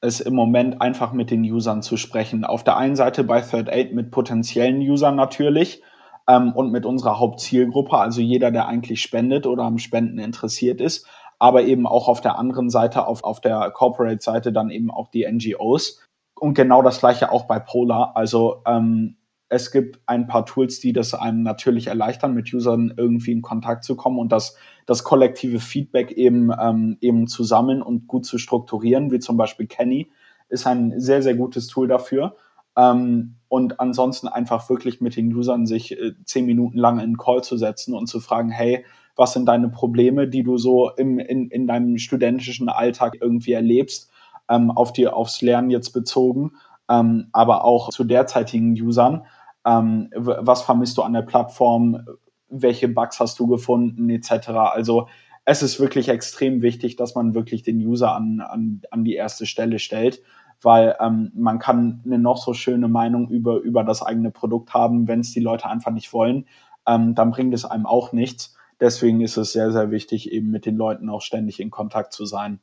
es 0.00 0.20
im 0.20 0.34
Moment 0.34 0.80
einfach 0.80 1.12
mit 1.12 1.30
den 1.30 1.42
Usern 1.42 1.82
zu 1.82 1.96
sprechen. 1.96 2.44
Auf 2.44 2.62
der 2.62 2.76
einen 2.76 2.96
Seite 2.96 3.24
bei 3.24 3.40
Third 3.40 3.68
Aid 3.68 3.94
mit 3.94 4.10
potenziellen 4.10 4.78
Usern 4.78 5.16
natürlich 5.16 5.82
ähm, 6.28 6.52
und 6.52 6.70
mit 6.70 6.86
unserer 6.86 7.18
Hauptzielgruppe, 7.18 7.98
also 7.98 8.20
jeder, 8.20 8.50
der 8.50 8.68
eigentlich 8.68 9.02
spendet 9.02 9.46
oder 9.46 9.64
am 9.64 9.78
Spenden 9.78 10.18
interessiert 10.18 10.80
ist, 10.80 11.06
aber 11.40 11.62
eben 11.62 11.86
auch 11.86 12.08
auf 12.08 12.20
der 12.20 12.38
anderen 12.38 12.70
Seite, 12.70 13.06
auf, 13.06 13.24
auf 13.24 13.40
der 13.40 13.70
Corporate-Seite 13.70 14.52
dann 14.52 14.70
eben 14.70 14.90
auch 14.90 15.08
die 15.08 15.26
NGOs. 15.26 16.04
Und 16.38 16.54
genau 16.54 16.82
das 16.82 17.00
gleiche 17.00 17.32
auch 17.32 17.46
bei 17.46 17.58
Polar. 17.58 18.16
Also 18.16 18.62
ähm, 18.66 19.16
es 19.48 19.70
gibt 19.70 20.00
ein 20.06 20.26
paar 20.26 20.44
Tools, 20.44 20.80
die 20.80 20.92
das 20.92 21.14
einem 21.14 21.42
natürlich 21.42 21.86
erleichtern, 21.86 22.34
mit 22.34 22.52
Usern 22.52 22.92
irgendwie 22.96 23.32
in 23.32 23.42
Kontakt 23.42 23.84
zu 23.84 23.96
kommen 23.96 24.18
und 24.18 24.30
das, 24.30 24.56
das 24.86 25.04
kollektive 25.04 25.58
Feedback 25.58 26.12
eben, 26.12 26.50
ähm, 26.60 26.98
eben 27.00 27.26
zu 27.26 27.44
sammeln 27.44 27.80
und 27.80 28.06
gut 28.06 28.26
zu 28.26 28.38
strukturieren, 28.38 29.10
wie 29.10 29.20
zum 29.20 29.36
Beispiel 29.36 29.66
Kenny, 29.66 30.10
ist 30.48 30.66
ein 30.66 30.98
sehr, 31.00 31.22
sehr 31.22 31.34
gutes 31.34 31.66
Tool 31.66 31.88
dafür. 31.88 32.36
Ähm, 32.76 33.36
und 33.48 33.80
ansonsten 33.80 34.28
einfach 34.28 34.68
wirklich 34.68 35.00
mit 35.00 35.16
den 35.16 35.34
Usern 35.34 35.66
sich 35.66 35.98
äh, 35.98 36.12
zehn 36.24 36.44
Minuten 36.44 36.78
lang 36.78 36.98
in 36.98 37.04
einen 37.04 37.16
Call 37.16 37.42
zu 37.42 37.56
setzen 37.56 37.94
und 37.94 38.06
zu 38.06 38.20
fragen, 38.20 38.50
hey, 38.50 38.84
was 39.16 39.32
sind 39.32 39.46
deine 39.46 39.68
Probleme, 39.68 40.28
die 40.28 40.42
du 40.42 40.58
so 40.58 40.90
im, 40.90 41.18
in, 41.18 41.48
in 41.50 41.66
deinem 41.66 41.98
studentischen 41.98 42.68
Alltag 42.68 43.16
irgendwie 43.20 43.52
erlebst, 43.52 44.10
ähm, 44.48 44.70
auf 44.70 44.92
dir, 44.92 45.16
aufs 45.16 45.40
Lernen 45.40 45.70
jetzt 45.70 45.90
bezogen, 45.90 46.52
ähm, 46.88 47.28
aber 47.32 47.64
auch 47.64 47.88
zu 47.88 48.04
derzeitigen 48.04 48.72
Usern 48.72 49.26
ähm, 49.68 50.08
was 50.14 50.62
vermisst 50.62 50.96
du 50.96 51.02
an 51.02 51.12
der 51.12 51.22
Plattform, 51.22 52.06
welche 52.48 52.88
Bugs 52.88 53.20
hast 53.20 53.38
du 53.38 53.46
gefunden, 53.46 54.08
etc. 54.08 54.48
Also 54.48 55.08
es 55.44 55.62
ist 55.62 55.78
wirklich 55.78 56.08
extrem 56.08 56.62
wichtig, 56.62 56.96
dass 56.96 57.14
man 57.14 57.34
wirklich 57.34 57.62
den 57.62 57.78
User 57.78 58.14
an, 58.14 58.40
an, 58.40 58.82
an 58.90 59.04
die 59.04 59.14
erste 59.14 59.44
Stelle 59.44 59.78
stellt, 59.78 60.22
weil 60.62 60.96
ähm, 61.00 61.30
man 61.34 61.58
kann 61.58 62.02
eine 62.04 62.18
noch 62.18 62.38
so 62.38 62.54
schöne 62.54 62.88
Meinung 62.88 63.28
über, 63.28 63.58
über 63.58 63.84
das 63.84 64.02
eigene 64.02 64.30
Produkt 64.30 64.72
haben, 64.72 65.06
wenn 65.06 65.20
es 65.20 65.32
die 65.32 65.40
Leute 65.40 65.68
einfach 65.68 65.92
nicht 65.92 66.12
wollen, 66.12 66.46
ähm, 66.86 67.14
dann 67.14 67.30
bringt 67.30 67.52
es 67.52 67.64
einem 67.64 67.86
auch 67.86 68.12
nichts. 68.12 68.56
Deswegen 68.80 69.20
ist 69.20 69.36
es 69.36 69.52
sehr, 69.52 69.72
sehr 69.72 69.90
wichtig, 69.90 70.32
eben 70.32 70.50
mit 70.50 70.64
den 70.64 70.76
Leuten 70.76 71.10
auch 71.10 71.20
ständig 71.20 71.60
in 71.60 71.70
Kontakt 71.70 72.12
zu 72.12 72.24
sein 72.24 72.60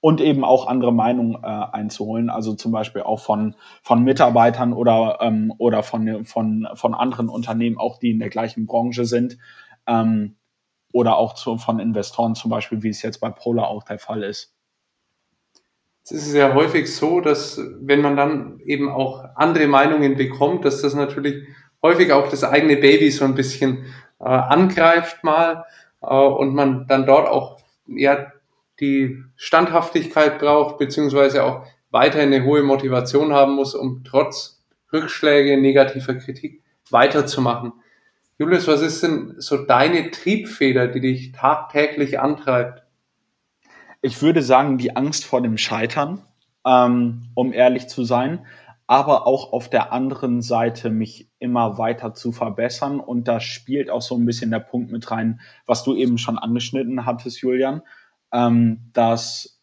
und 0.00 0.20
eben 0.20 0.44
auch 0.44 0.66
andere 0.66 0.92
Meinungen 0.92 1.42
äh, 1.42 1.46
einzuholen, 1.46 2.30
also 2.30 2.54
zum 2.54 2.72
Beispiel 2.72 3.02
auch 3.02 3.20
von, 3.20 3.54
von 3.82 4.02
Mitarbeitern 4.02 4.72
oder, 4.72 5.18
ähm, 5.20 5.52
oder 5.58 5.82
von, 5.82 6.24
von, 6.24 6.68
von 6.74 6.94
anderen 6.94 7.28
Unternehmen, 7.28 7.78
auch 7.78 7.98
die 7.98 8.10
in 8.10 8.18
der 8.18 8.30
gleichen 8.30 8.66
Branche 8.66 9.04
sind, 9.04 9.38
ähm, 9.86 10.36
oder 10.92 11.16
auch 11.16 11.34
zu, 11.34 11.58
von 11.58 11.78
Investoren 11.78 12.34
zum 12.34 12.50
Beispiel, 12.50 12.82
wie 12.82 12.88
es 12.88 13.02
jetzt 13.02 13.20
bei 13.20 13.30
Polar 13.30 13.68
auch 13.68 13.82
der 13.82 13.98
Fall 13.98 14.22
ist. 14.22 14.54
Es 16.04 16.12
ist 16.12 16.34
ja 16.34 16.54
häufig 16.54 16.94
so, 16.94 17.20
dass 17.20 17.60
wenn 17.80 18.00
man 18.00 18.16
dann 18.16 18.60
eben 18.60 18.88
auch 18.88 19.24
andere 19.34 19.66
Meinungen 19.66 20.16
bekommt, 20.16 20.64
dass 20.64 20.80
das 20.80 20.94
natürlich 20.94 21.48
häufig 21.82 22.12
auch 22.12 22.28
das 22.28 22.44
eigene 22.44 22.76
Baby 22.76 23.10
so 23.10 23.24
ein 23.24 23.34
bisschen 23.34 23.86
äh, 24.20 24.24
angreift 24.24 25.24
mal 25.24 25.64
äh, 26.00 26.06
und 26.06 26.54
man 26.54 26.86
dann 26.86 27.06
dort 27.06 27.28
auch 27.28 27.58
ja 27.86 28.32
die 28.80 29.22
Standhaftigkeit 29.36 30.38
braucht, 30.38 30.78
beziehungsweise 30.78 31.44
auch 31.44 31.66
weiterhin 31.90 32.32
eine 32.32 32.44
hohe 32.44 32.62
Motivation 32.62 33.32
haben 33.32 33.54
muss, 33.54 33.74
um 33.74 34.04
trotz 34.04 34.62
Rückschläge, 34.92 35.60
negativer 35.60 36.14
Kritik 36.14 36.62
weiterzumachen. 36.90 37.72
Julius, 38.38 38.68
was 38.68 38.82
ist 38.82 39.02
denn 39.02 39.34
so 39.38 39.56
deine 39.56 40.10
Triebfeder, 40.10 40.88
die 40.88 41.00
dich 41.00 41.32
tagtäglich 41.32 42.20
antreibt? 42.20 42.82
Ich 44.02 44.20
würde 44.20 44.42
sagen, 44.42 44.78
die 44.78 44.94
Angst 44.94 45.24
vor 45.24 45.40
dem 45.40 45.56
Scheitern, 45.56 46.22
ähm, 46.64 47.30
um 47.34 47.52
ehrlich 47.52 47.88
zu 47.88 48.04
sein, 48.04 48.46
aber 48.86 49.26
auch 49.26 49.52
auf 49.52 49.70
der 49.70 49.92
anderen 49.92 50.42
Seite 50.42 50.90
mich 50.90 51.28
immer 51.38 51.78
weiter 51.78 52.14
zu 52.14 52.30
verbessern. 52.30 53.00
Und 53.00 53.26
da 53.26 53.40
spielt 53.40 53.90
auch 53.90 54.02
so 54.02 54.16
ein 54.16 54.26
bisschen 54.26 54.50
der 54.50 54.60
Punkt 54.60 54.92
mit 54.92 55.10
rein, 55.10 55.40
was 55.64 55.82
du 55.82 55.94
eben 55.94 56.18
schon 56.18 56.38
angeschnitten 56.38 57.06
hattest, 57.06 57.40
Julian 57.40 57.82
ähm, 58.32 58.90
dass 58.92 59.60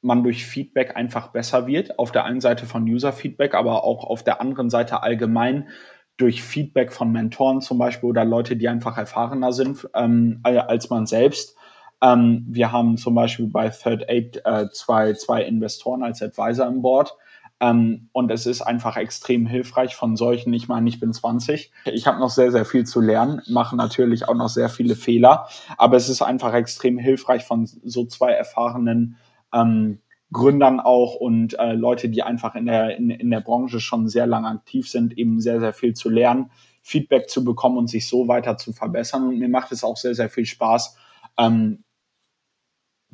man 0.00 0.22
durch 0.22 0.46
Feedback 0.46 0.96
einfach 0.96 1.28
besser 1.28 1.66
wird. 1.66 1.98
Auf 1.98 2.12
der 2.12 2.24
einen 2.24 2.40
Seite 2.40 2.66
von 2.66 2.84
User-Feedback, 2.84 3.54
aber 3.54 3.84
auch 3.84 4.04
auf 4.04 4.22
der 4.22 4.40
anderen 4.40 4.70
Seite 4.70 5.02
allgemein 5.02 5.68
durch 6.16 6.42
Feedback 6.42 6.92
von 6.92 7.12
Mentoren 7.12 7.60
zum 7.60 7.78
Beispiel 7.78 8.08
oder 8.08 8.24
Leute, 8.24 8.56
die 8.56 8.68
einfach 8.68 8.98
erfahrener 8.98 9.52
sind 9.52 9.88
ähm, 9.94 10.40
als 10.42 10.90
man 10.90 11.06
selbst. 11.06 11.56
Ähm, 12.02 12.44
wir 12.48 12.72
haben 12.72 12.96
zum 12.96 13.14
Beispiel 13.14 13.48
bei 13.48 13.68
Third 13.70 14.08
Aid 14.08 14.42
äh, 14.44 14.68
zwei, 14.70 15.14
zwei 15.14 15.42
Investoren 15.42 16.02
als 16.02 16.22
Advisor 16.22 16.66
im 16.66 16.82
Board. 16.82 17.16
Ähm, 17.60 18.08
und 18.12 18.30
es 18.30 18.46
ist 18.46 18.62
einfach 18.62 18.96
extrem 18.96 19.46
hilfreich 19.46 19.96
von 19.96 20.16
solchen. 20.16 20.52
Ich 20.52 20.68
meine, 20.68 20.88
ich 20.88 21.00
bin 21.00 21.12
20. 21.12 21.72
Ich 21.86 22.06
habe 22.06 22.20
noch 22.20 22.30
sehr, 22.30 22.52
sehr 22.52 22.64
viel 22.64 22.86
zu 22.86 23.00
lernen, 23.00 23.42
mache 23.48 23.76
natürlich 23.76 24.28
auch 24.28 24.34
noch 24.34 24.48
sehr 24.48 24.68
viele 24.68 24.94
Fehler. 24.94 25.48
Aber 25.76 25.96
es 25.96 26.08
ist 26.08 26.22
einfach 26.22 26.54
extrem 26.54 26.98
hilfreich 26.98 27.44
von 27.44 27.66
so 27.66 28.04
zwei 28.06 28.30
erfahrenen 28.30 29.16
ähm, 29.52 30.00
Gründern 30.32 30.78
auch 30.78 31.14
und 31.14 31.58
äh, 31.58 31.72
Leute, 31.72 32.10
die 32.10 32.22
einfach 32.22 32.54
in 32.54 32.66
der, 32.66 32.96
in, 32.96 33.10
in 33.10 33.30
der 33.30 33.40
Branche 33.40 33.80
schon 33.80 34.08
sehr 34.08 34.26
lange 34.26 34.48
aktiv 34.48 34.88
sind, 34.88 35.16
eben 35.16 35.40
sehr, 35.40 35.58
sehr 35.58 35.72
viel 35.72 35.94
zu 35.94 36.10
lernen, 36.10 36.50
Feedback 36.82 37.28
zu 37.28 37.44
bekommen 37.44 37.78
und 37.78 37.88
sich 37.88 38.06
so 38.06 38.28
weiter 38.28 38.56
zu 38.56 38.72
verbessern. 38.72 39.26
Und 39.26 39.38
mir 39.38 39.48
macht 39.48 39.72
es 39.72 39.84
auch 39.84 39.96
sehr, 39.96 40.14
sehr 40.14 40.28
viel 40.28 40.46
Spaß, 40.46 40.96
ähm, 41.38 41.82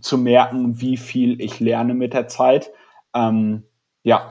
zu 0.00 0.18
merken, 0.18 0.80
wie 0.80 0.96
viel 0.96 1.40
ich 1.40 1.60
lerne 1.60 1.94
mit 1.94 2.14
der 2.14 2.26
Zeit. 2.26 2.70
Ähm, 3.14 3.62
ja. 4.04 4.30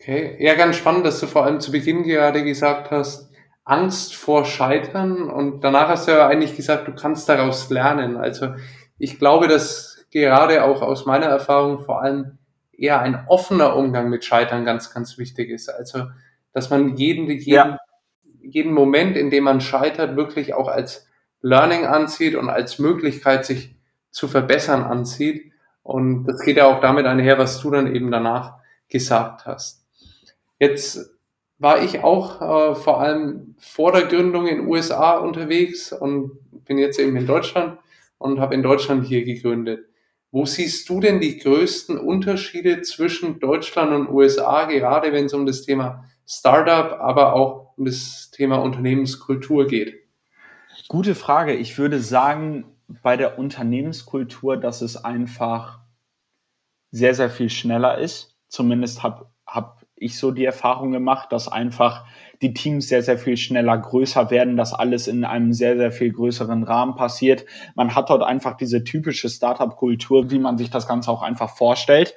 Okay, 0.00 0.36
ja, 0.38 0.54
ganz 0.54 0.76
spannend, 0.76 1.04
dass 1.04 1.20
du 1.20 1.26
vor 1.26 1.44
allem 1.44 1.60
zu 1.60 1.72
Beginn 1.72 2.04
gerade 2.04 2.44
gesagt 2.44 2.90
hast, 2.90 3.30
Angst 3.64 4.14
vor 4.14 4.44
Scheitern 4.44 5.28
und 5.28 5.62
danach 5.62 5.88
hast 5.88 6.08
du 6.08 6.12
ja 6.12 6.26
eigentlich 6.26 6.56
gesagt, 6.56 6.88
du 6.88 6.94
kannst 6.94 7.28
daraus 7.28 7.68
lernen. 7.68 8.16
Also 8.16 8.54
ich 8.98 9.18
glaube, 9.18 9.48
dass 9.48 10.06
gerade 10.10 10.64
auch 10.64 10.82
aus 10.82 11.04
meiner 11.04 11.26
Erfahrung 11.26 11.80
vor 11.84 12.00
allem 12.00 12.38
eher 12.72 13.00
ein 13.00 13.24
offener 13.28 13.76
Umgang 13.76 14.08
mit 14.08 14.24
Scheitern 14.24 14.64
ganz, 14.64 14.94
ganz 14.94 15.18
wichtig 15.18 15.50
ist. 15.50 15.68
Also, 15.68 16.04
dass 16.52 16.70
man 16.70 16.96
jeden, 16.96 17.28
jeden, 17.28 17.50
Ja. 17.52 17.78
jeden 18.40 18.72
Moment, 18.72 19.16
in 19.16 19.30
dem 19.30 19.44
man 19.44 19.60
scheitert, 19.60 20.16
wirklich 20.16 20.54
auch 20.54 20.68
als 20.68 21.06
Learning 21.42 21.86
ansieht 21.86 22.36
und 22.36 22.48
als 22.48 22.78
Möglichkeit, 22.78 23.44
sich 23.44 23.74
zu 24.10 24.28
verbessern 24.28 24.82
ansieht. 24.84 25.52
Und 25.82 26.24
das 26.24 26.40
geht 26.40 26.56
ja 26.56 26.66
auch 26.66 26.80
damit 26.80 27.06
einher, 27.06 27.38
was 27.38 27.60
du 27.60 27.70
dann 27.70 27.94
eben 27.94 28.10
danach 28.10 28.54
gesagt 28.88 29.46
hast. 29.46 29.86
Jetzt 30.58 31.10
war 31.58 31.82
ich 31.82 32.00
auch 32.00 32.40
äh, 32.40 32.74
vor 32.74 33.00
allem 33.00 33.54
vor 33.58 33.92
der 33.92 34.06
Gründung 34.06 34.46
in 34.46 34.66
USA 34.66 35.18
unterwegs 35.18 35.92
und 35.92 36.38
bin 36.64 36.78
jetzt 36.78 36.98
eben 36.98 37.16
in 37.16 37.26
Deutschland 37.26 37.78
und 38.18 38.40
habe 38.40 38.54
in 38.54 38.62
Deutschland 38.62 39.06
hier 39.06 39.24
gegründet. 39.24 39.86
Wo 40.30 40.44
siehst 40.44 40.88
du 40.88 41.00
denn 41.00 41.20
die 41.20 41.38
größten 41.38 41.98
Unterschiede 41.98 42.82
zwischen 42.82 43.40
Deutschland 43.40 43.92
und 43.92 44.10
USA, 44.10 44.66
gerade 44.66 45.12
wenn 45.12 45.24
es 45.24 45.34
um 45.34 45.46
das 45.46 45.62
Thema 45.62 46.04
Startup, 46.26 47.00
aber 47.00 47.32
auch 47.32 47.72
um 47.76 47.86
das 47.86 48.30
Thema 48.30 48.56
Unternehmenskultur 48.56 49.66
geht? 49.66 49.94
Gute 50.88 51.14
Frage. 51.14 51.54
Ich 51.54 51.78
würde 51.78 52.00
sagen, 52.00 52.66
bei 53.02 53.16
der 53.16 53.38
Unternehmenskultur, 53.38 54.56
dass 54.56 54.82
es 54.82 55.02
einfach 55.02 55.80
sehr, 56.90 57.14
sehr 57.14 57.30
viel 57.30 57.50
schneller 57.50 57.98
ist. 57.98 58.37
Zumindest 58.48 59.02
habe 59.02 59.26
hab 59.46 59.82
ich 60.00 60.18
so 60.18 60.30
die 60.30 60.44
Erfahrung 60.44 60.92
gemacht, 60.92 61.32
dass 61.32 61.48
einfach 61.50 62.04
die 62.40 62.54
Teams 62.54 62.88
sehr, 62.88 63.02
sehr 63.02 63.18
viel 63.18 63.36
schneller 63.36 63.76
größer 63.76 64.30
werden, 64.30 64.56
dass 64.56 64.72
alles 64.72 65.08
in 65.08 65.24
einem 65.24 65.52
sehr, 65.52 65.76
sehr 65.76 65.90
viel 65.90 66.12
größeren 66.12 66.62
Rahmen 66.62 66.94
passiert. 66.94 67.44
Man 67.74 67.94
hat 67.94 68.10
dort 68.10 68.22
einfach 68.22 68.56
diese 68.56 68.84
typische 68.84 69.28
Startup-Kultur, 69.28 70.30
wie 70.30 70.38
man 70.38 70.56
sich 70.56 70.70
das 70.70 70.86
Ganze 70.86 71.10
auch 71.10 71.22
einfach 71.22 71.56
vorstellt. 71.56 72.14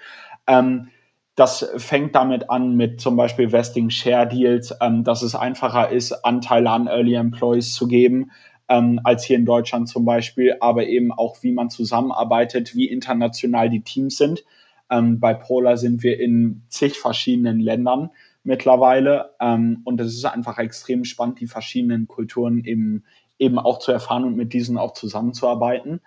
Ähm, 0.47 0.89
das 1.35 1.71
fängt 1.77 2.13
damit 2.15 2.49
an 2.49 2.75
mit 2.75 2.99
zum 2.99 3.15
Beispiel 3.15 3.51
Vesting 3.51 3.89
Share 3.89 4.27
Deals, 4.27 4.75
ähm, 4.81 5.03
dass 5.03 5.21
es 5.21 5.33
einfacher 5.33 5.89
ist, 5.89 6.11
Anteile 6.25 6.69
an 6.69 6.87
Early 6.87 7.15
Employees 7.15 7.73
zu 7.73 7.87
geben, 7.87 8.31
ähm, 8.67 8.99
als 9.03 9.23
hier 9.23 9.37
in 9.37 9.45
Deutschland 9.45 9.87
zum 9.87 10.05
Beispiel, 10.05 10.55
aber 10.59 10.85
eben 10.85 11.11
auch, 11.11 11.37
wie 11.41 11.51
man 11.51 11.69
zusammenarbeitet, 11.69 12.75
wie 12.75 12.89
international 12.89 13.69
die 13.69 13.81
Teams 13.81 14.17
sind. 14.17 14.43
Ähm, 14.91 15.19
bei 15.19 15.33
Polar 15.33 15.77
sind 15.77 16.03
wir 16.03 16.19
in 16.19 16.63
zig 16.67 16.99
verschiedenen 16.99 17.59
Ländern 17.59 18.11
mittlerweile 18.43 19.31
ähm, 19.39 19.81
und 19.85 20.01
es 20.01 20.13
ist 20.13 20.25
einfach 20.25 20.57
extrem 20.57 21.05
spannend, 21.05 21.39
die 21.39 21.47
verschiedenen 21.47 22.07
Kulturen 22.07 22.63
eben, 22.63 23.05
eben 23.39 23.57
auch 23.57 23.79
zu 23.79 23.91
erfahren 23.91 24.25
und 24.25 24.35
mit 24.35 24.53
diesen 24.53 24.77
auch 24.77 24.93
zusammenzuarbeiten. 24.93 26.01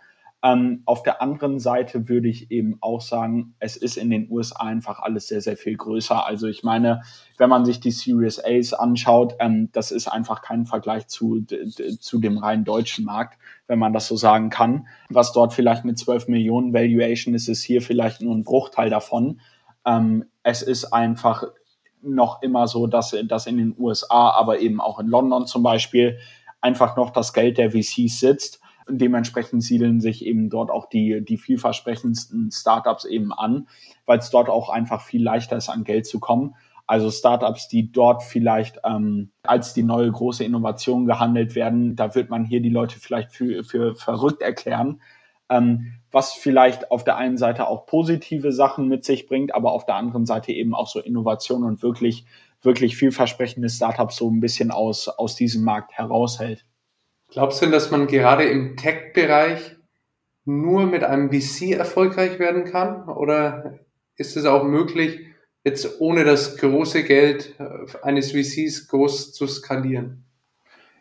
Ähm, 0.45 0.83
auf 0.85 1.03
der 1.03 1.23
anderen 1.23 1.59
Seite 1.59 2.07
würde 2.07 2.29
ich 2.29 2.51
eben 2.51 2.77
auch 2.83 3.01
sagen, 3.01 3.55
es 3.61 3.79
ist 3.79 3.97
in 3.97 4.11
den 4.11 4.31
USA 4.31 4.65
einfach 4.65 5.01
alles 5.01 5.29
sehr, 5.29 5.41
sehr 5.41 5.57
viel 5.57 5.75
größer. 5.75 6.27
Also 6.27 6.49
ich 6.49 6.63
meine, 6.63 7.01
wenn 7.39 7.49
man 7.49 7.65
sich 7.65 7.81
die 7.81 7.91
Series 7.91 8.45
A's 8.45 8.75
anschaut, 8.75 9.37
ähm, 9.39 9.71
das 9.73 9.91
ist 9.91 10.07
einfach 10.07 10.43
kein 10.43 10.67
Vergleich 10.67 11.07
zu, 11.07 11.41
zu 11.99 12.21
dem 12.21 12.37
rein 12.37 12.65
deutschen 12.65 13.07
Markt, 13.07 13.39
wenn 13.69 13.79
man 13.79 13.95
das 13.95 14.07
so 14.07 14.17
sagen 14.17 14.51
kann. 14.51 14.87
Was 15.09 15.33
dort 15.33 15.55
vielleicht 15.55 15.87
mit 15.87 15.99
12 15.99 16.29
Millionen 16.29 16.75
Valuation 16.75 17.35
ist, 17.35 17.49
ist 17.49 17.63
hier 17.63 17.81
vielleicht 17.81 18.21
nur 18.21 18.37
ein 18.37 18.45
Bruchteil 18.45 18.91
davon. 18.91 19.41
Ähm, 19.87 20.27
es 20.43 20.61
ist 20.61 20.93
einfach 20.93 21.45
noch 22.03 22.43
immer 22.43 22.69
so, 22.69 22.87
dass, 22.87 23.17
dass 23.29 23.47
in 23.47 23.57
den 23.57 23.75
USA, 23.79 24.29
aber 24.33 24.59
eben 24.59 24.83
auch 24.83 25.01
in 25.01 25.07
London 25.07 25.47
zum 25.47 25.63
Beispiel, 25.63 26.19
einfach 26.61 26.99
noch 26.99 27.09
das 27.09 27.33
Geld 27.33 27.57
der 27.57 27.71
VCs 27.71 28.21
sitzt 28.21 28.61
dementsprechend 28.89 29.63
siedeln 29.63 30.01
sich 30.01 30.25
eben 30.25 30.51
dort 30.51 30.71
auch 30.71 30.89
die, 30.89 31.25
die 31.25 31.39
vielversprechendsten 31.39 32.51
Startups 32.51 33.05
eben 33.05 33.33
an, 33.33 33.69
weil 34.07 34.19
es 34.19 34.31
dort 34.31 34.49
auch 34.49 34.69
einfach 34.69 35.03
viel 35.03 35.23
leichter 35.23 35.57
ist, 35.57 35.69
an 35.69 35.85
Geld 35.85 36.07
zu 36.07 36.21
kommen. 36.21 36.55
Also 36.87 37.11
Startups, 37.11 37.69
die 37.69 37.91
dort 37.93 38.23
vielleicht 38.23 38.81
ähm, 38.85 39.31
als 39.43 39.73
die 39.73 39.83
neue 39.83 40.11
große 40.11 40.45
Innovation 40.45 41.07
gehandelt 41.07 41.55
werden, 41.55 41.97
da 41.97 42.15
wird 42.15 42.29
man 42.29 42.45
hier 42.45 42.61
die 42.61 42.69
Leute 42.69 43.01
vielleicht 43.01 43.33
für, 43.33 43.65
für 43.65 43.95
verrückt 43.95 44.43
erklären, 44.43 45.01
ähm, 45.49 45.95
was 46.11 46.35
vielleicht 46.35 46.91
auf 46.91 47.03
der 47.03 47.17
einen 47.17 47.39
Seite 47.39 47.69
auch 47.69 47.87
positive 47.87 48.53
Sachen 48.53 48.89
mit 48.89 49.05
sich 49.05 49.27
bringt, 49.27 49.55
aber 49.55 49.73
auf 49.73 49.87
der 49.87 49.95
anderen 49.95 50.27
Seite 50.27 50.53
eben 50.53 50.75
auch 50.75 50.87
so 50.87 51.01
Innovation 51.01 51.65
und 51.65 51.83
wirklich, 51.83 52.27
wirklich 52.61 52.97
vielversprechende 52.97 53.71
Startups 53.71 54.17
so 54.17 54.31
ein 54.31 54.41
bisschen 54.41 54.71
aus, 54.71 55.09
aus 55.09 55.37
diesem 55.37 55.65
Markt 55.65 55.93
heraushält. 55.93 56.67
Glaubst 57.35 57.61
du, 57.61 57.67
dass 57.67 57.91
man 57.91 58.07
gerade 58.07 58.45
im 58.45 58.77
Tech-Bereich 58.77 59.75
nur 60.45 60.87
mit 60.87 61.03
einem 61.03 61.33
VC 61.33 61.73
erfolgreich 61.73 62.39
werden 62.39 62.65
kann? 62.65 63.09
Oder 63.09 63.81
ist 64.15 64.37
es 64.37 64.45
auch 64.45 64.63
möglich, 64.63 65.19
jetzt 65.65 66.01
ohne 66.01 66.23
das 66.23 66.57
große 66.59 67.03
Geld 67.03 67.57
äh, 67.59 68.05
eines 68.07 68.31
VCs 68.31 68.87
groß 68.87 69.33
zu 69.33 69.49
skalieren? 69.49 70.27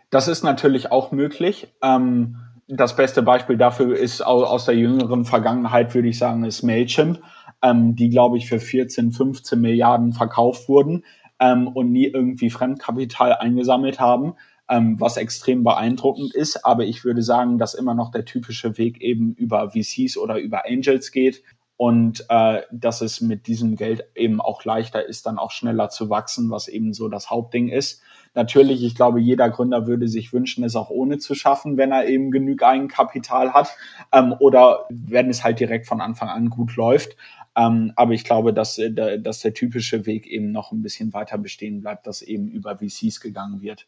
Das 0.10 0.28
ist 0.28 0.41
natürlich 0.41 0.91
auch 0.91 1.12
möglich. 1.12 1.72
Ähm, 1.84 2.38
das 2.67 2.96
beste 2.96 3.22
Beispiel 3.22 3.58
dafür 3.58 3.96
ist 3.96 4.26
aus 4.26 4.65
der 4.65 4.76
jüngeren 4.76 5.26
Vergangenheit, 5.26 5.93
würde 5.93 6.08
ich 6.08 6.17
sagen, 6.17 6.46
ist 6.46 6.63
Mailchimp, 6.63 7.22
ähm, 7.62 7.96
die, 7.96 8.10
glaube 8.10 8.39
ich, 8.39 8.50
für 8.50 8.60
14, 8.60 9.12
15 9.12 9.62
Milliarden 9.62 10.13
verkauft 10.13 10.67
wurden 10.67 11.06
ähm, 11.39 11.67
und 11.67 11.91
nie 11.91 12.08
irgendwie 12.08 12.50
Fremdkapital 12.50 13.36
eingesammelt 13.36 14.00
haben 14.00 14.34
ähm, 14.74 15.00
was 15.00 15.18
extrem 15.18 15.64
beeindruckend 15.64 16.34
ist. 16.34 16.66
Aber 16.66 16.84
ich 16.84 17.06
würde 17.06 17.22
sagen, 17.22 17.60
dass 17.60 17.76
immer 17.76 17.94
noch 17.94 18.10
der 18.10 18.26
typische 18.26 18.78
Weg 18.80 19.02
eben 19.02 19.36
über 19.36 19.70
VCs 19.70 20.18
oder 20.18 20.40
über 20.40 20.66
Angels 20.66 21.12
geht 21.12 21.44
und 21.78 22.26
äh, 22.30 22.62
dass 22.72 23.02
es 23.02 23.22
mit 23.22 23.46
diesem 23.46 23.76
Geld 23.76 24.04
eben 24.16 24.42
auch 24.42 24.64
leichter 24.64 25.06
ist, 25.06 25.28
dann 25.28 25.38
auch 25.38 25.52
schneller 25.52 25.90
zu 25.90 26.10
wachsen, 26.10 26.50
was 26.50 26.68
eben 26.68 26.94
so 26.94 27.08
das 27.08 27.30
Hauptding 27.30 27.70
ist. 27.70 28.02
Natürlich, 28.34 28.84
ich 28.84 28.96
glaube, 28.96 29.20
jeder 29.20 29.48
Gründer 29.52 29.86
würde 29.86 30.08
sich 30.08 30.34
wünschen, 30.34 30.64
es 30.64 30.76
auch 30.76 30.90
ohne 30.90 31.20
zu 31.20 31.36
schaffen, 31.36 31.78
wenn 31.78 31.92
er 31.92 32.08
eben 32.08 32.32
genug 32.32 32.64
Eigenkapital 32.64 33.54
hat 33.54 33.76
ähm, 34.12 34.34
oder 34.40 34.88
wenn 34.90 35.30
es 35.30 35.44
halt 35.44 35.60
direkt 35.60 35.86
von 35.86 36.02
Anfang 36.02 36.30
an 36.30 36.50
gut 36.50 36.76
läuft. 36.76 37.16
Ähm, 37.56 37.94
aber 37.96 38.14
ich 38.14 38.24
glaube, 38.24 38.54
dass, 38.54 38.80
äh, 38.80 39.20
dass 39.20 39.42
der 39.42 39.54
typische 39.54 40.08
Weg 40.08 40.26
eben 40.26 40.52
noch 40.52 40.72
ein 40.72 40.82
bisschen 40.82 41.14
weiter 41.14 41.38
bestehen 41.38 41.82
bleibt, 41.82 42.08
dass 42.08 42.24
eben 42.24 42.48
über 42.48 42.78
VCs 42.78 43.20
gegangen 43.20 43.62
wird. 43.62 43.88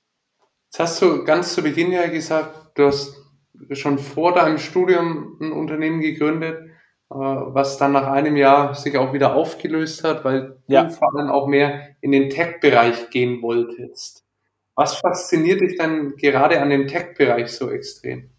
Jetzt 0.76 0.82
hast 0.82 1.02
du 1.04 1.24
ganz 1.24 1.54
zu 1.54 1.64
Beginn 1.64 1.94
ja 1.94 2.08
gesagt, 2.08 2.78
du 2.78 2.88
hast 2.88 3.16
schon 3.72 3.98
vor 3.98 4.34
deinem 4.34 4.58
Studium 4.58 5.38
ein 5.40 5.54
Unternehmen 5.54 6.02
gegründet, 6.02 6.70
äh, 7.10 7.16
was 7.16 7.78
dann 7.78 7.94
nach 7.94 8.08
einem 8.08 8.36
Jahr 8.36 8.76
sich 8.76 8.98
auch 8.98 9.14
wieder 9.14 9.38
aufgelöst 9.38 10.04
hat, 10.04 10.26
weil 10.26 10.58
ja. 10.68 10.84
du 10.84 10.90
vor 10.90 11.16
allem 11.16 11.30
auch 11.30 11.48
mehr 11.48 11.96
in 12.02 12.12
den 12.12 12.30
Tech-Bereich 12.30 13.10
gehen 13.10 13.42
wolltest. 13.42 14.26
Was 14.76 14.98
fasziniert 14.98 15.62
dich 15.62 15.78
dann 15.78 16.18
gerade 16.18 16.62
an 16.62 16.70
dem 16.70 16.90
Tech-Bereich 16.90 17.54
so 17.54 17.70
extrem? 17.72 18.32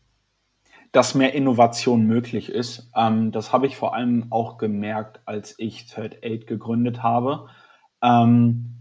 Dass 0.93 1.15
mehr 1.15 1.33
Innovation 1.33 2.07
möglich 2.07 2.51
ist. 2.53 2.91
Ähm, 2.95 3.33
das 3.33 3.55
habe 3.55 3.67
ich 3.67 3.79
vor 3.79 3.95
allem 3.95 4.27
auch 4.29 4.59
gemerkt, 4.59 5.21
als 5.25 5.55
ich 5.57 5.87
Third 5.87 6.23
Aid 6.23 6.47
gegründet 6.47 7.03
habe. 7.03 7.49
Ähm, 8.03 8.76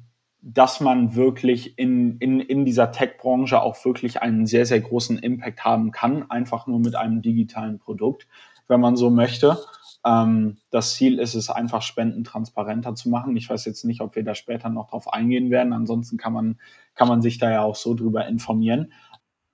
dass 0.48 0.80
man 0.80 1.16
wirklich 1.16 1.80
in, 1.80 2.20
in, 2.20 2.40
in 2.40 2.66
dieser 2.66 2.92
Tech-Branche 2.92 3.60
auch 3.60 3.84
wirklich 3.84 4.22
einen 4.22 4.46
sehr, 4.46 4.68
sehr 4.68 4.80
großen 4.80 5.18
Impact 5.18 5.66
haben 5.66 5.90
kann, 5.90 6.30
einfach 6.30 6.68
nur 6.68 6.80
mit 6.80 6.96
einem 6.96 7.24
digitalen 7.24 7.80
Produkt, 7.80 8.28
wenn 8.68 8.80
man 8.80 8.96
so 8.96 9.10
möchte. 9.10 9.58
Ähm, 10.06 10.58
das 10.70 10.94
Ziel 10.94 11.18
ist 11.18 11.34
es 11.34 11.50
einfach, 11.50 11.82
Spenden 11.82 12.24
transparenter 12.24 12.94
zu 12.94 13.10
machen. 13.10 13.36
Ich 13.36 13.50
weiß 13.50 13.66
jetzt 13.66 13.86
nicht, 13.86 14.02
ob 14.02 14.16
wir 14.16 14.24
da 14.24 14.36
später 14.36 14.70
noch 14.70 14.88
drauf 14.88 15.12
eingehen 15.12 15.50
werden. 15.50 15.74
Ansonsten 15.74 16.18
kann 16.18 16.34
man, 16.34 16.60
kann 16.94 17.08
man 17.08 17.24
sich 17.24 17.40
da 17.40 17.50
ja 17.50 17.64
auch 17.64 17.76
so 17.76 17.96
drüber 17.96 18.28
informieren. 18.28 18.94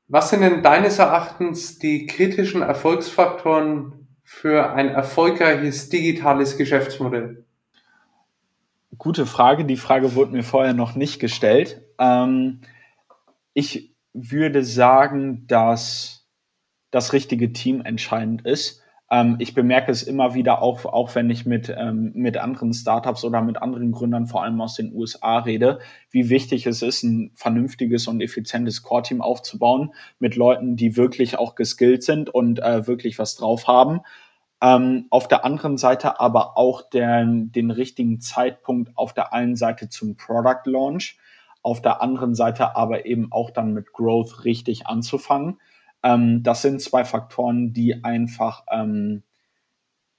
Was 0.10 0.30
sind 0.30 0.41
denn 0.41 0.62
deines 0.62 0.99
Erachtens 0.99 1.80
die 1.80 2.06
kritischen 2.06 2.63
Erfolgsfaktoren 2.63 4.10
für 4.25 4.73
ein 4.73 4.89
erfolgreiches 4.89 5.88
digitales 5.88 6.58
Geschäftsmodell? 6.58 7.40
Gute 9.01 9.25
Frage. 9.25 9.65
Die 9.65 9.77
Frage 9.77 10.13
wurde 10.13 10.31
mir 10.31 10.43
vorher 10.43 10.75
noch 10.75 10.93
nicht 10.93 11.19
gestellt. 11.19 11.81
Ähm, 11.97 12.61
ich 13.55 13.95
würde 14.13 14.63
sagen, 14.63 15.47
dass 15.47 16.29
das 16.91 17.11
richtige 17.11 17.51
Team 17.51 17.81
entscheidend 17.81 18.45
ist. 18.45 18.83
Ähm, 19.09 19.37
ich 19.39 19.55
bemerke 19.55 19.91
es 19.91 20.03
immer 20.03 20.35
wieder, 20.35 20.61
auch, 20.61 20.85
auch 20.85 21.15
wenn 21.15 21.31
ich 21.31 21.47
mit, 21.47 21.73
ähm, 21.75 22.11
mit 22.13 22.37
anderen 22.37 22.75
Startups 22.75 23.23
oder 23.23 23.41
mit 23.41 23.59
anderen 23.59 23.91
Gründern, 23.91 24.27
vor 24.27 24.43
allem 24.43 24.61
aus 24.61 24.75
den 24.75 24.93
USA, 24.93 25.39
rede, 25.39 25.79
wie 26.11 26.29
wichtig 26.29 26.67
es 26.67 26.83
ist, 26.83 27.01
ein 27.01 27.31
vernünftiges 27.33 28.07
und 28.07 28.21
effizientes 28.21 28.83
Core-Team 28.83 29.23
aufzubauen 29.23 29.95
mit 30.19 30.35
Leuten, 30.35 30.75
die 30.75 30.95
wirklich 30.95 31.39
auch 31.39 31.55
geskillt 31.55 32.03
sind 32.03 32.29
und 32.29 32.59
äh, 32.59 32.85
wirklich 32.85 33.17
was 33.17 33.35
drauf 33.35 33.65
haben. 33.67 34.01
Ähm, 34.62 35.08
auf 35.10 35.28
der 35.28 35.43
anderen 35.43 35.78
Seite 35.78 36.19
aber 36.19 36.58
auch 36.58 36.88
den, 36.88 37.52
den 37.52 37.71
richtigen 37.71 38.19
Zeitpunkt 38.21 38.91
auf 38.95 39.13
der 39.13 39.34
einen 39.34 39.56
Seite 39.56 39.89
zum 39.89 40.15
Product 40.15 40.65
Launch, 40.65 41.17
auf 41.63 41.82
der 41.82 42.02
anderen 42.02 42.36
Seite 42.36 42.76
aber 42.76 43.06
eben 43.06 43.32
auch 43.32 43.50
dann 43.50 43.74
mit 43.74 43.91
Growth 43.93 44.45
richtig 44.45 44.88
anzufangen. 44.88 45.60
Ähm, 46.04 46.43
das 46.43 46.62
sind 46.62 46.82
zwei 46.82 47.04
Faktoren, 47.06 47.74
die 47.74 48.04
einfach 48.04 48.63
ähm, 48.71 49.24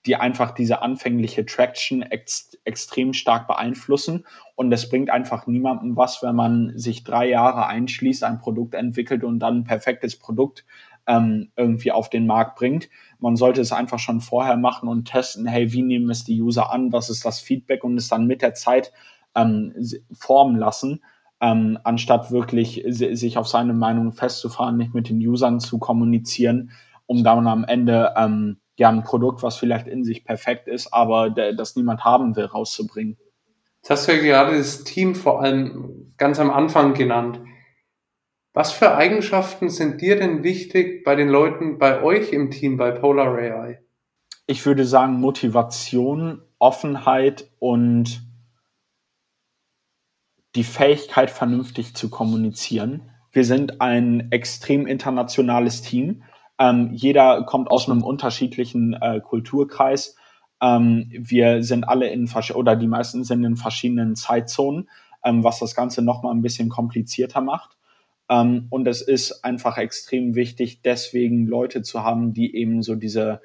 die 0.06 0.16
einfach 0.16 0.50
diese 0.50 0.82
anfängliche 0.82 1.46
Traction 1.46 2.02
ex 2.02 2.58
extrem 2.64 3.12
stark 3.12 3.46
beeinflussen. 3.46 4.26
Und 4.56 4.72
es 4.72 4.88
bringt 4.88 5.10
einfach 5.10 5.46
niemandem 5.46 5.96
was, 5.96 6.22
wenn 6.22 6.34
man 6.34 6.76
sich 6.76 7.04
drei 7.04 7.28
Jahre 7.28 7.66
einschließt, 7.66 8.24
ein 8.24 8.38
Produkt 8.38 8.74
entwickelt 8.74 9.22
und 9.22 9.38
dann 9.38 9.58
ein 9.58 9.64
perfektes 9.64 10.18
Produkt 10.18 10.64
ähm, 11.06 11.50
irgendwie 11.56 11.92
auf 11.92 12.10
den 12.10 12.26
Markt 12.26 12.56
bringt. 12.56 12.88
Man 13.18 13.36
sollte 13.36 13.60
es 13.60 13.72
einfach 13.72 13.98
schon 13.98 14.20
vorher 14.20 14.56
machen 14.56 14.88
und 14.88 15.06
testen, 15.06 15.46
hey, 15.46 15.72
wie 15.72 15.82
nehmen 15.82 16.10
es 16.10 16.24
die 16.24 16.40
User 16.40 16.72
an, 16.72 16.92
was 16.92 17.10
ist 17.10 17.24
das 17.24 17.40
Feedback 17.40 17.84
und 17.84 17.96
es 17.96 18.08
dann 18.08 18.26
mit 18.26 18.42
der 18.42 18.54
Zeit 18.54 18.92
ähm, 19.34 19.74
formen 20.12 20.56
lassen, 20.56 21.02
ähm, 21.40 21.78
anstatt 21.84 22.30
wirklich 22.30 22.84
sich 22.86 23.38
auf 23.38 23.48
seine 23.48 23.74
Meinung 23.74 24.12
festzufahren, 24.12 24.76
nicht 24.76 24.94
mit 24.94 25.08
den 25.08 25.18
Usern 25.18 25.60
zu 25.60 25.78
kommunizieren, 25.78 26.70
um 27.06 27.24
dann 27.24 27.46
am 27.46 27.64
Ende 27.64 28.14
ähm, 28.16 28.58
ja 28.76 28.88
ein 28.88 29.02
Produkt, 29.02 29.42
was 29.42 29.56
vielleicht 29.56 29.86
in 29.86 30.04
sich 30.04 30.24
perfekt 30.24 30.68
ist, 30.68 30.92
aber 30.92 31.30
das 31.30 31.76
niemand 31.76 32.04
haben 32.04 32.36
will, 32.36 32.46
rauszubringen. 32.46 33.16
Jetzt 33.82 33.90
hast 33.90 34.08
du 34.08 34.12
ja 34.12 34.22
gerade 34.22 34.56
das 34.56 34.84
Team 34.84 35.14
vor 35.16 35.42
allem 35.42 36.12
ganz 36.16 36.38
am 36.38 36.50
Anfang 36.50 36.94
genannt. 36.94 37.40
Was 38.54 38.70
für 38.72 38.94
Eigenschaften 38.94 39.70
sind 39.70 40.02
dir 40.02 40.16
denn 40.16 40.42
wichtig 40.42 41.04
bei 41.04 41.14
den 41.14 41.28
Leuten 41.28 41.78
bei 41.78 42.02
euch 42.02 42.32
im 42.32 42.50
Team 42.50 42.76
bei 42.76 42.90
Polar 42.90 43.34
AI? 43.34 43.80
Ich 44.46 44.66
würde 44.66 44.84
sagen 44.84 45.14
Motivation, 45.20 46.42
Offenheit 46.58 47.50
und 47.58 48.22
die 50.54 50.64
Fähigkeit, 50.64 51.30
vernünftig 51.30 51.94
zu 51.94 52.10
kommunizieren. 52.10 53.10
Wir 53.30 53.44
sind 53.44 53.80
ein 53.80 54.30
extrem 54.30 54.86
internationales 54.86 55.80
Team. 55.80 56.22
Ähm, 56.58 56.90
jeder 56.92 57.44
kommt 57.44 57.70
aus 57.70 57.88
einem 57.88 58.02
unterschiedlichen 58.02 58.92
äh, 58.92 59.20
Kulturkreis. 59.20 60.16
Ähm, 60.60 61.10
wir 61.10 61.62
sind 61.62 61.88
alle 61.88 62.10
in 62.10 62.30
oder 62.54 62.76
die 62.76 62.86
meisten 62.86 63.24
sind 63.24 63.44
in 63.44 63.56
verschiedenen 63.56 64.14
Zeitzonen, 64.14 64.90
ähm, 65.24 65.42
was 65.42 65.58
das 65.58 65.74
Ganze 65.74 66.02
nochmal 66.02 66.34
ein 66.34 66.42
bisschen 66.42 66.68
komplizierter 66.68 67.40
macht. 67.40 67.78
Ähm, 68.32 68.66
und 68.70 68.88
es 68.88 69.02
ist 69.02 69.44
einfach 69.44 69.76
extrem 69.76 70.34
wichtig, 70.34 70.80
deswegen 70.80 71.46
Leute 71.46 71.82
zu 71.82 72.02
haben, 72.02 72.32
die 72.32 72.56
eben 72.56 72.82
so 72.82 72.94
diese, 72.94 73.42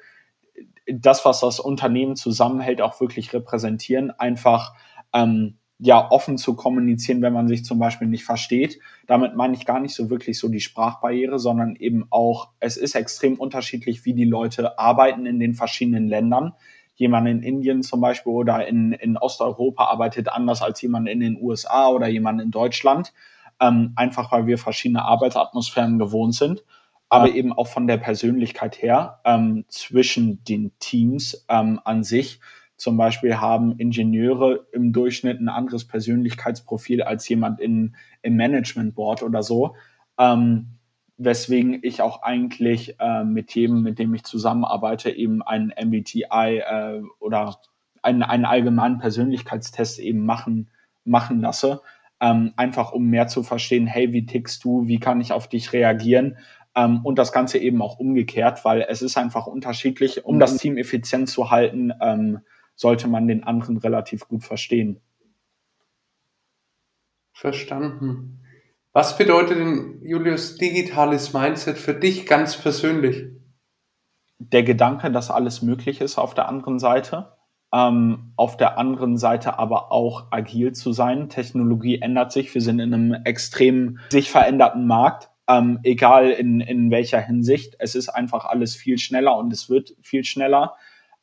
das, 0.86 1.26
was 1.26 1.40
das 1.40 1.60
Unternehmen 1.60 2.16
zusammenhält, 2.16 2.80
auch 2.80 2.98
wirklich 2.98 3.34
repräsentieren. 3.34 4.10
Einfach 4.10 4.72
ähm, 5.12 5.58
ja 5.78 6.10
offen 6.10 6.38
zu 6.38 6.56
kommunizieren, 6.56 7.20
wenn 7.20 7.34
man 7.34 7.48
sich 7.48 7.66
zum 7.66 7.78
Beispiel 7.78 8.08
nicht 8.08 8.24
versteht. 8.24 8.80
Damit 9.06 9.36
meine 9.36 9.54
ich 9.54 9.66
gar 9.66 9.78
nicht 9.78 9.94
so 9.94 10.08
wirklich 10.08 10.38
so 10.38 10.48
die 10.48 10.60
Sprachbarriere, 10.60 11.38
sondern 11.38 11.76
eben 11.76 12.06
auch, 12.08 12.48
es 12.58 12.78
ist 12.78 12.94
extrem 12.94 13.34
unterschiedlich, 13.34 14.06
wie 14.06 14.14
die 14.14 14.24
Leute 14.24 14.78
arbeiten 14.78 15.26
in 15.26 15.38
den 15.38 15.52
verschiedenen 15.52 16.08
Ländern. 16.08 16.54
Jemand 16.94 17.28
in 17.28 17.42
Indien 17.42 17.82
zum 17.82 18.00
Beispiel 18.00 18.32
oder 18.32 18.66
in, 18.66 18.92
in 18.92 19.18
Osteuropa 19.18 19.84
arbeitet 19.84 20.30
anders 20.30 20.62
als 20.62 20.80
jemand 20.80 21.08
in 21.08 21.20
den 21.20 21.38
USA 21.40 21.88
oder 21.88 22.08
jemand 22.08 22.40
in 22.40 22.50
Deutschland, 22.50 23.12
ähm, 23.60 23.92
einfach 23.96 24.32
weil 24.32 24.46
wir 24.46 24.58
verschiedene 24.58 25.04
Arbeitsatmosphären 25.04 25.98
gewohnt 25.98 26.34
sind 26.34 26.64
aber 27.10 27.34
eben 27.34 27.54
auch 27.54 27.68
von 27.68 27.86
der 27.86 27.96
Persönlichkeit 27.96 28.82
her 28.82 29.20
ähm, 29.24 29.64
zwischen 29.68 30.44
den 30.44 30.72
Teams 30.78 31.46
ähm, 31.48 31.80
an 31.82 32.04
sich 32.04 32.38
zum 32.78 32.96
Beispiel 32.96 33.38
haben 33.38 33.76
Ingenieure 33.76 34.68
im 34.70 34.92
Durchschnitt 34.92 35.40
ein 35.40 35.48
anderes 35.48 35.84
Persönlichkeitsprofil 35.84 37.02
als 37.02 37.28
jemand 37.28 37.60
in, 37.60 37.96
im 38.22 38.36
Management 38.36 38.94
Board 38.94 39.24
oder 39.24 39.42
so. 39.42 39.74
Ähm, 40.16 40.68
weswegen 41.16 41.80
ich 41.82 42.02
auch 42.02 42.22
eigentlich 42.22 42.94
äh, 43.00 43.24
mit 43.24 43.52
jedem, 43.52 43.82
mit 43.82 43.98
dem 43.98 44.14
ich 44.14 44.22
zusammenarbeite, 44.22 45.10
eben 45.10 45.42
einen 45.42 45.72
MBTI 45.76 46.62
äh, 46.64 47.02
oder 47.18 47.58
einen, 48.02 48.22
einen 48.22 48.44
allgemeinen 48.44 48.98
Persönlichkeitstest 48.98 49.98
eben 49.98 50.24
machen, 50.24 50.70
machen 51.04 51.40
lasse. 51.40 51.80
Ähm, 52.20 52.52
einfach 52.56 52.92
um 52.92 53.06
mehr 53.06 53.28
zu 53.28 53.42
verstehen, 53.42 53.86
hey, 53.86 54.12
wie 54.12 54.26
tickst 54.26 54.64
du, 54.64 54.86
wie 54.88 54.98
kann 54.98 55.20
ich 55.20 55.32
auf 55.32 55.48
dich 55.48 55.72
reagieren? 55.72 56.38
Ähm, 56.74 57.00
und 57.04 57.18
das 57.18 57.32
Ganze 57.32 57.58
eben 57.58 57.80
auch 57.80 57.98
umgekehrt, 57.98 58.64
weil 58.64 58.84
es 58.88 59.02
ist 59.02 59.16
einfach 59.16 59.46
unterschiedlich, 59.46 60.24
um 60.24 60.38
das 60.38 60.56
Team 60.56 60.76
effizient 60.76 61.28
zu 61.28 61.50
halten. 61.50 61.92
Ähm, 62.00 62.40
sollte 62.78 63.08
man 63.08 63.26
den 63.26 63.42
anderen 63.42 63.76
relativ 63.76 64.28
gut 64.28 64.44
verstehen. 64.44 65.00
Verstanden. 67.32 68.40
Was 68.92 69.18
bedeutet 69.18 69.58
denn, 69.58 70.00
Julius, 70.02 70.56
digitales 70.56 71.32
Mindset 71.32 71.76
für 71.76 71.94
dich 71.94 72.26
ganz 72.26 72.56
persönlich? 72.56 73.32
Der 74.38 74.62
Gedanke, 74.62 75.10
dass 75.10 75.30
alles 75.30 75.60
möglich 75.62 76.00
ist 76.00 76.18
auf 76.18 76.34
der 76.34 76.48
anderen 76.48 76.78
Seite. 76.78 77.36
Ähm, 77.72 78.32
auf 78.36 78.56
der 78.56 78.78
anderen 78.78 79.18
Seite 79.18 79.58
aber 79.58 79.92
auch 79.92 80.28
agil 80.30 80.72
zu 80.72 80.92
sein. 80.92 81.28
Technologie 81.28 82.00
ändert 82.00 82.32
sich. 82.32 82.54
Wir 82.54 82.62
sind 82.62 82.78
in 82.80 82.94
einem 82.94 83.14
extrem 83.24 83.98
sich 84.08 84.30
veränderten 84.30 84.86
Markt. 84.86 85.30
Ähm, 85.46 85.80
egal 85.82 86.30
in, 86.30 86.60
in 86.60 86.90
welcher 86.90 87.20
Hinsicht. 87.20 87.76
Es 87.78 87.94
ist 87.94 88.08
einfach 88.08 88.44
alles 88.44 88.74
viel 88.74 88.98
schneller 88.98 89.36
und 89.36 89.52
es 89.52 89.68
wird 89.68 89.94
viel 90.02 90.24
schneller 90.24 90.76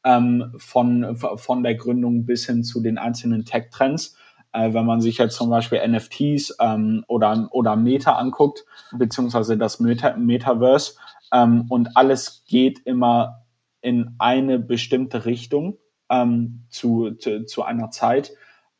ähm, 0.03 0.53
von, 0.57 1.15
von 1.15 1.63
der 1.63 1.75
Gründung 1.75 2.25
bis 2.25 2.45
hin 2.45 2.63
zu 2.63 2.81
den 2.81 2.97
einzelnen 2.97 3.45
Tech-Trends. 3.45 4.17
Äh, 4.53 4.73
wenn 4.73 4.85
man 4.85 5.01
sich 5.01 5.17
jetzt 5.17 5.35
zum 5.35 5.49
Beispiel 5.49 5.85
NFTs 5.85 6.57
ähm, 6.61 7.03
oder, 7.07 7.49
oder 7.51 7.75
Meta 7.75 8.13
anguckt, 8.13 8.65
beziehungsweise 8.97 9.57
das 9.57 9.79
Meta 9.79 10.15
Metaverse, 10.15 10.93
ähm, 11.33 11.65
und 11.69 11.97
alles 11.97 12.43
geht 12.47 12.79
immer 12.85 13.45
in 13.81 14.15
eine 14.19 14.59
bestimmte 14.59 15.25
Richtung 15.25 15.77
ähm, 16.09 16.65
zu, 16.69 17.11
zu, 17.11 17.45
zu 17.45 17.63
einer 17.63 17.89
Zeit. 17.89 18.33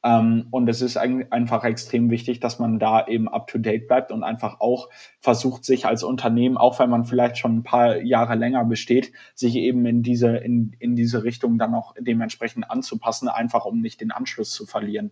Ähm, 0.05 0.47
und 0.51 0.69
es 0.69 0.81
ist 0.81 0.97
einfach 0.97 1.63
extrem 1.63 2.11
wichtig, 2.11 2.39
dass 2.39 2.59
man 2.59 2.77
da 2.77 3.07
eben 3.07 3.27
up-to-date 3.27 3.88
bleibt 3.88 4.11
und 4.11 4.23
einfach 4.23 4.59
auch 4.59 4.89
versucht, 5.19 5.65
sich 5.65 5.88
als 5.88 6.03
Unternehmen, 6.03 6.57
auch 6.57 6.77
wenn 6.79 6.91
man 6.91 7.05
vielleicht 7.05 7.39
schon 7.39 7.57
ein 7.57 7.63
paar 7.63 7.97
Jahre 7.97 8.35
länger 8.35 8.63
besteht, 8.65 9.11
sich 9.33 9.55
eben 9.55 9.83
in 9.88 10.03
diese, 10.03 10.38
in, 10.38 10.75
in 10.79 10.95
diese 10.95 11.23
Richtung 11.23 11.57
dann 11.57 11.73
auch 11.73 11.95
dementsprechend 11.99 12.69
anzupassen, 12.69 13.29
einfach 13.29 13.65
um 13.65 13.81
nicht 13.81 13.99
den 13.99 14.11
Anschluss 14.11 14.51
zu 14.51 14.67
verlieren. 14.67 15.11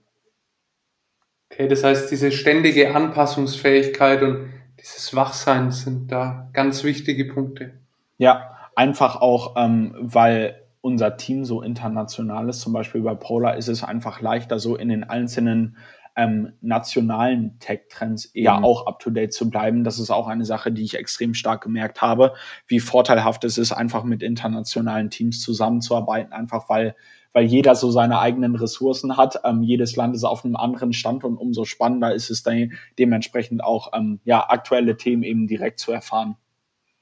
Okay, 1.52 1.68
das 1.68 1.84
heißt, 1.84 2.12
diese 2.12 2.32
ständige 2.32 2.96
Anpassungsfähigkeit 2.96 4.22
und 4.22 4.50
dieses 4.80 5.16
Wachsein 5.16 5.72
sind 5.72 6.12
da 6.12 6.50
ganz 6.54 6.84
wichtige 6.84 7.26
Punkte. 7.26 7.74
Ja, 8.18 8.58
einfach 8.76 9.22
auch, 9.22 9.56
ähm, 9.58 9.96
weil 10.00 10.63
unser 10.84 11.16
Team 11.16 11.46
so 11.46 11.62
international 11.62 12.50
ist, 12.50 12.60
zum 12.60 12.74
Beispiel 12.74 13.02
bei 13.02 13.16
Polar, 13.16 13.56
ist 13.56 13.70
es 13.70 13.86
einfach 13.86 14.20
leichter, 14.20 14.60
so 14.60 14.76
in 14.76 14.90
den 14.90 15.06
einzelnen 15.06 15.78
ähm, 16.18 16.52
nationalen 16.60 17.58
Tech-Trends 17.60 18.26
eher 18.26 18.58
mhm. 18.58 18.66
auch 18.66 18.86
up-to-date 18.86 19.34
zu 19.34 19.50
bleiben. 19.50 19.86
Das 19.86 19.98
ist 19.98 20.12
auch 20.12 20.28
eine 20.28 20.44
Sache, 20.44 20.74
die 20.74 20.84
ich 20.84 20.96
extrem 20.96 21.36
stark 21.36 21.64
gemerkt 21.64 22.02
habe, 22.02 22.34
wie 22.68 22.82
vorteilhaft 22.82 23.46
es 23.46 23.58
ist, 23.58 23.72
einfach 23.72 24.04
mit 24.04 24.22
internationalen 24.22 25.10
Teams 25.10 25.40
zusammenzuarbeiten, 25.40 26.34
einfach 26.34 26.68
weil, 26.68 26.98
weil 27.32 27.46
jeder 27.46 27.76
so 27.76 27.90
seine 27.90 28.20
eigenen 28.20 28.56
Ressourcen 28.56 29.16
hat. 29.16 29.40
Ähm, 29.46 29.64
jedes 29.64 29.96
Land 29.96 30.14
ist 30.16 30.26
auf 30.26 30.44
einem 30.44 30.58
anderen 30.58 30.92
Stand 30.92 31.24
und 31.24 31.38
umso 31.38 31.64
spannender 31.64 32.14
ist 32.14 32.30
es 32.30 32.44
dann 32.44 32.74
dementsprechend 33.00 33.64
auch, 33.64 33.94
ähm, 33.94 34.20
ja, 34.26 34.50
aktuelle 34.50 34.98
Themen 34.98 35.24
eben 35.24 35.48
direkt 35.48 35.80
zu 35.80 35.94
erfahren. 35.94 36.36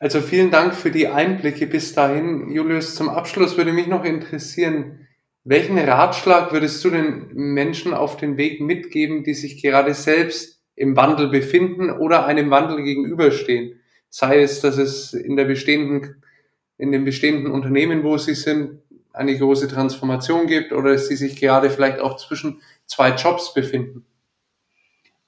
Also 0.02 0.20
vielen 0.20 0.50
Dank 0.50 0.74
für 0.74 0.90
die 0.90 1.10
Einblicke 1.10 1.68
bis 1.68 1.94
dahin. 1.94 2.50
Julius, 2.50 2.96
zum 2.96 3.08
Abschluss 3.08 3.56
würde 3.56 3.72
mich 3.72 3.86
noch 3.86 4.04
interessieren, 4.04 5.08
welchen 5.44 5.78
Ratschlag 5.78 6.52
würdest 6.52 6.84
du 6.84 6.90
den 6.90 7.28
Menschen 7.36 7.94
auf 7.94 8.18
den 8.18 8.36
Weg 8.36 8.62
mitgeben, 8.62 9.24
die 9.24 9.36
sich 9.36 9.62
gerade 9.62 9.94
selbst 9.94 10.60
im 10.76 10.96
Wandel 10.96 11.28
befinden 11.28 11.92
oder 11.92 12.26
einem 12.26 12.50
Wandel 12.50 12.82
gegenüberstehen? 12.82 13.80
Sei 14.10 14.42
es, 14.42 14.60
dass 14.60 14.80
es 14.80 15.14
in 15.14 15.36
der 15.36 15.46
bestehenden, 15.46 16.24
in 16.80 16.92
dem 16.92 17.06
bestehenden 17.06 17.52
Unternehmen, 17.52 18.04
wo 18.04 18.18
sie 18.18 18.34
sind, 18.34 18.80
eine 19.14 19.38
große 19.38 19.68
Transformation 19.68 20.48
gibt 20.48 20.74
oder 20.74 20.94
dass 20.94 21.10
sie 21.10 21.16
sich 21.16 21.40
gerade 21.40 21.70
vielleicht 21.70 22.00
auch 22.00 22.18
zwischen 22.18 22.64
zwei 22.88 23.12
Jobs 23.12 23.54
befinden. 23.54 24.04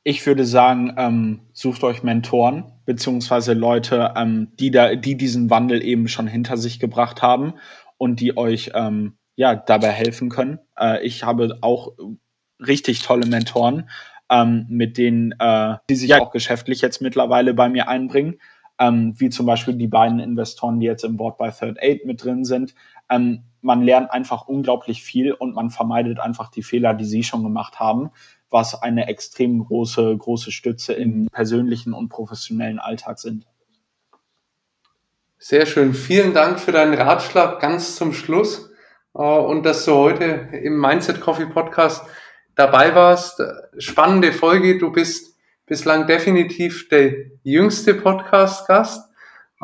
Ich 0.06 0.26
würde 0.26 0.46
sagen, 0.46 0.94
ähm, 0.98 1.42
sucht 1.54 1.84
euch 1.84 2.04
Mentoren 2.04 2.66
beziehungsweise 2.86 3.54
Leute, 3.54 4.14
ähm, 4.18 4.52
die 4.60 4.70
da, 4.70 4.96
die 4.96 5.16
diesen 5.16 5.50
Wandel 5.50 5.84
eben 5.84 6.10
schon 6.10 6.28
hinter 6.28 6.58
sich 6.58 6.80
gebracht 6.80 7.22
haben 7.22 7.54
und 7.98 8.20
die 8.20 8.36
euch 8.36 8.72
ähm, 8.74 9.18
ja 9.36 9.56
dabei 9.56 9.90
helfen 9.90 10.30
können. 10.30 10.60
Äh, 10.78 11.06
ich 11.06 11.24
habe 11.24 11.58
auch 11.62 11.94
richtig 12.60 13.02
tolle 13.02 13.28
Mentoren, 13.28 13.90
ähm, 14.30 14.66
mit 14.68 14.98
denen, 14.98 15.34
äh, 15.40 15.78
die 15.90 15.96
sich 15.96 16.10
ja. 16.10 16.20
auch 16.20 16.32
geschäftlich 16.32 16.82
jetzt 16.82 17.02
mittlerweile 17.02 17.54
bei 17.54 17.70
mir 17.70 17.88
einbringen, 17.88 18.40
ähm, 18.80 19.14
wie 19.18 19.30
zum 19.30 19.46
Beispiel 19.46 19.76
die 19.76 19.88
beiden 19.88 20.20
Investoren, 20.20 20.82
die 20.82 20.86
jetzt 20.86 21.06
im 21.06 21.16
Board 21.16 21.38
bei 21.38 21.50
Third 21.50 21.78
Aid 21.82 22.06
mit 22.06 22.24
drin 22.24 22.44
sind. 22.44 22.76
Ähm, 23.10 23.44
man 23.62 23.82
lernt 23.82 24.12
einfach 24.12 24.48
unglaublich 24.50 25.02
viel 25.02 25.32
und 25.32 25.56
man 25.56 25.70
vermeidet 25.70 26.20
einfach 26.20 26.50
die 26.50 26.64
Fehler, 26.64 26.94
die 26.94 27.06
sie 27.06 27.24
schon 27.24 27.44
gemacht 27.44 27.80
haben 27.80 28.12
was 28.54 28.80
eine 28.82 29.08
extrem 29.08 29.66
große, 29.66 30.16
große 30.16 30.52
Stütze 30.52 30.94
im 30.94 31.28
persönlichen 31.32 31.92
und 31.94 32.10
professionellen 32.10 32.78
Alltag 32.78 33.18
sind. 33.18 33.48
Sehr 35.40 35.66
schön. 35.66 35.96
Vielen 35.96 36.34
Dank 36.34 36.60
für 36.60 36.72
deinen 36.72 36.94
Ratschlag 36.94 37.60
ganz 37.60 37.96
zum 37.96 38.14
Schluss. 38.14 38.70
äh, 39.16 39.22
und 39.22 39.64
dass 39.64 39.86
du 39.86 39.94
heute 39.94 40.26
im 40.54 40.80
Mindset 40.80 41.20
Coffee 41.20 41.48
Podcast 41.48 42.06
dabei 42.56 42.94
warst. 42.94 43.42
Spannende 43.80 44.32
Folge. 44.32 44.78
Du 44.78 44.92
bist 44.92 45.36
bislang 45.66 46.06
definitiv 46.06 46.88
der 46.90 47.12
jüngste 47.42 47.96
Podcast-Gast 47.96 49.10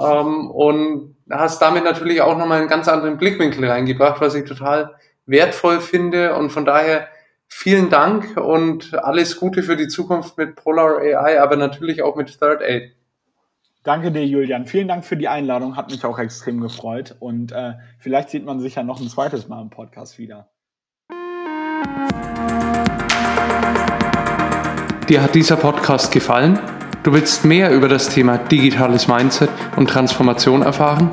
ähm, 0.02 0.50
und 0.50 1.16
hast 1.30 1.62
damit 1.62 1.84
natürlich 1.84 2.22
auch 2.22 2.38
nochmal 2.38 2.60
einen 2.60 2.68
ganz 2.68 2.88
anderen 2.88 3.18
Blickwinkel 3.18 3.70
reingebracht, 3.70 4.20
was 4.20 4.34
ich 4.34 4.46
total 4.46 4.96
wertvoll 5.28 5.80
finde. 5.80 6.36
Und 6.36 6.50
von 6.50 6.66
daher 6.66 7.08
vielen 7.50 7.90
Dank 7.90 8.38
und 8.38 8.94
alles 8.94 9.38
Gute 9.38 9.64
für 9.64 9.76
die 9.76 9.88
Zukunft 9.88 10.38
mit 10.38 10.56
Polar 10.56 11.00
AI, 11.00 11.42
aber 11.42 11.58
natürlich 11.58 12.02
auch 12.02 12.16
mit 12.16 12.40
Third 12.40 12.62
Aid. 12.62 12.96
Danke 13.84 14.12
dir, 14.12 14.26
Julian. 14.26 14.66
Vielen 14.66 14.88
Dank 14.88 15.06
für 15.06 15.18
die 15.18 15.28
Einladung. 15.28 15.76
Hat 15.76 15.90
mich 15.90 16.04
auch 16.06 16.20
extrem 16.20 16.60
gefreut. 16.60 17.16
Und 17.20 17.52
äh, 17.52 17.74
vielleicht 17.98 18.30
sieht 18.30 18.46
man 18.46 18.60
sich 18.60 18.76
ja 18.76 18.84
noch 18.84 19.00
ein 19.00 19.10
zweites 19.10 19.48
Mal 19.48 19.62
im 19.62 19.70
Podcast 19.70 20.20
wieder. 20.20 20.50
Dir 25.08 25.24
hat 25.24 25.34
dieser 25.34 25.56
Podcast 25.56 26.12
gefallen? 26.12 26.60
Du 27.04 27.14
willst 27.14 27.46
mehr 27.46 27.72
über 27.72 27.88
das 27.88 28.10
Thema 28.10 28.38
digitales 28.38 29.08
Mindset 29.08 29.50
und 29.78 29.90
Transformation 29.90 30.62
erfahren? 30.62 31.10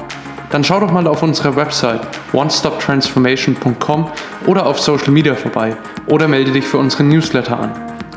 Dann 0.50 0.64
schau 0.64 0.80
doch 0.80 0.92
mal 0.92 1.06
auf 1.06 1.22
unserer 1.22 1.56
Website 1.56 2.00
onestoptransformation.com 2.32 4.10
oder 4.46 4.66
auf 4.66 4.80
Social 4.80 5.10
Media 5.10 5.34
vorbei 5.34 5.76
oder 6.06 6.28
melde 6.28 6.52
dich 6.52 6.64
für 6.64 6.78
unseren 6.78 7.08
Newsletter 7.08 7.58
an. 7.58 7.72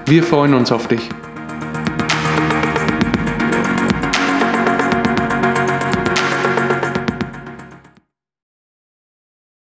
Wir 0.05 0.23
freuen 0.23 0.53
uns 0.53 0.71
auf 0.71 0.87
dich. 0.87 1.09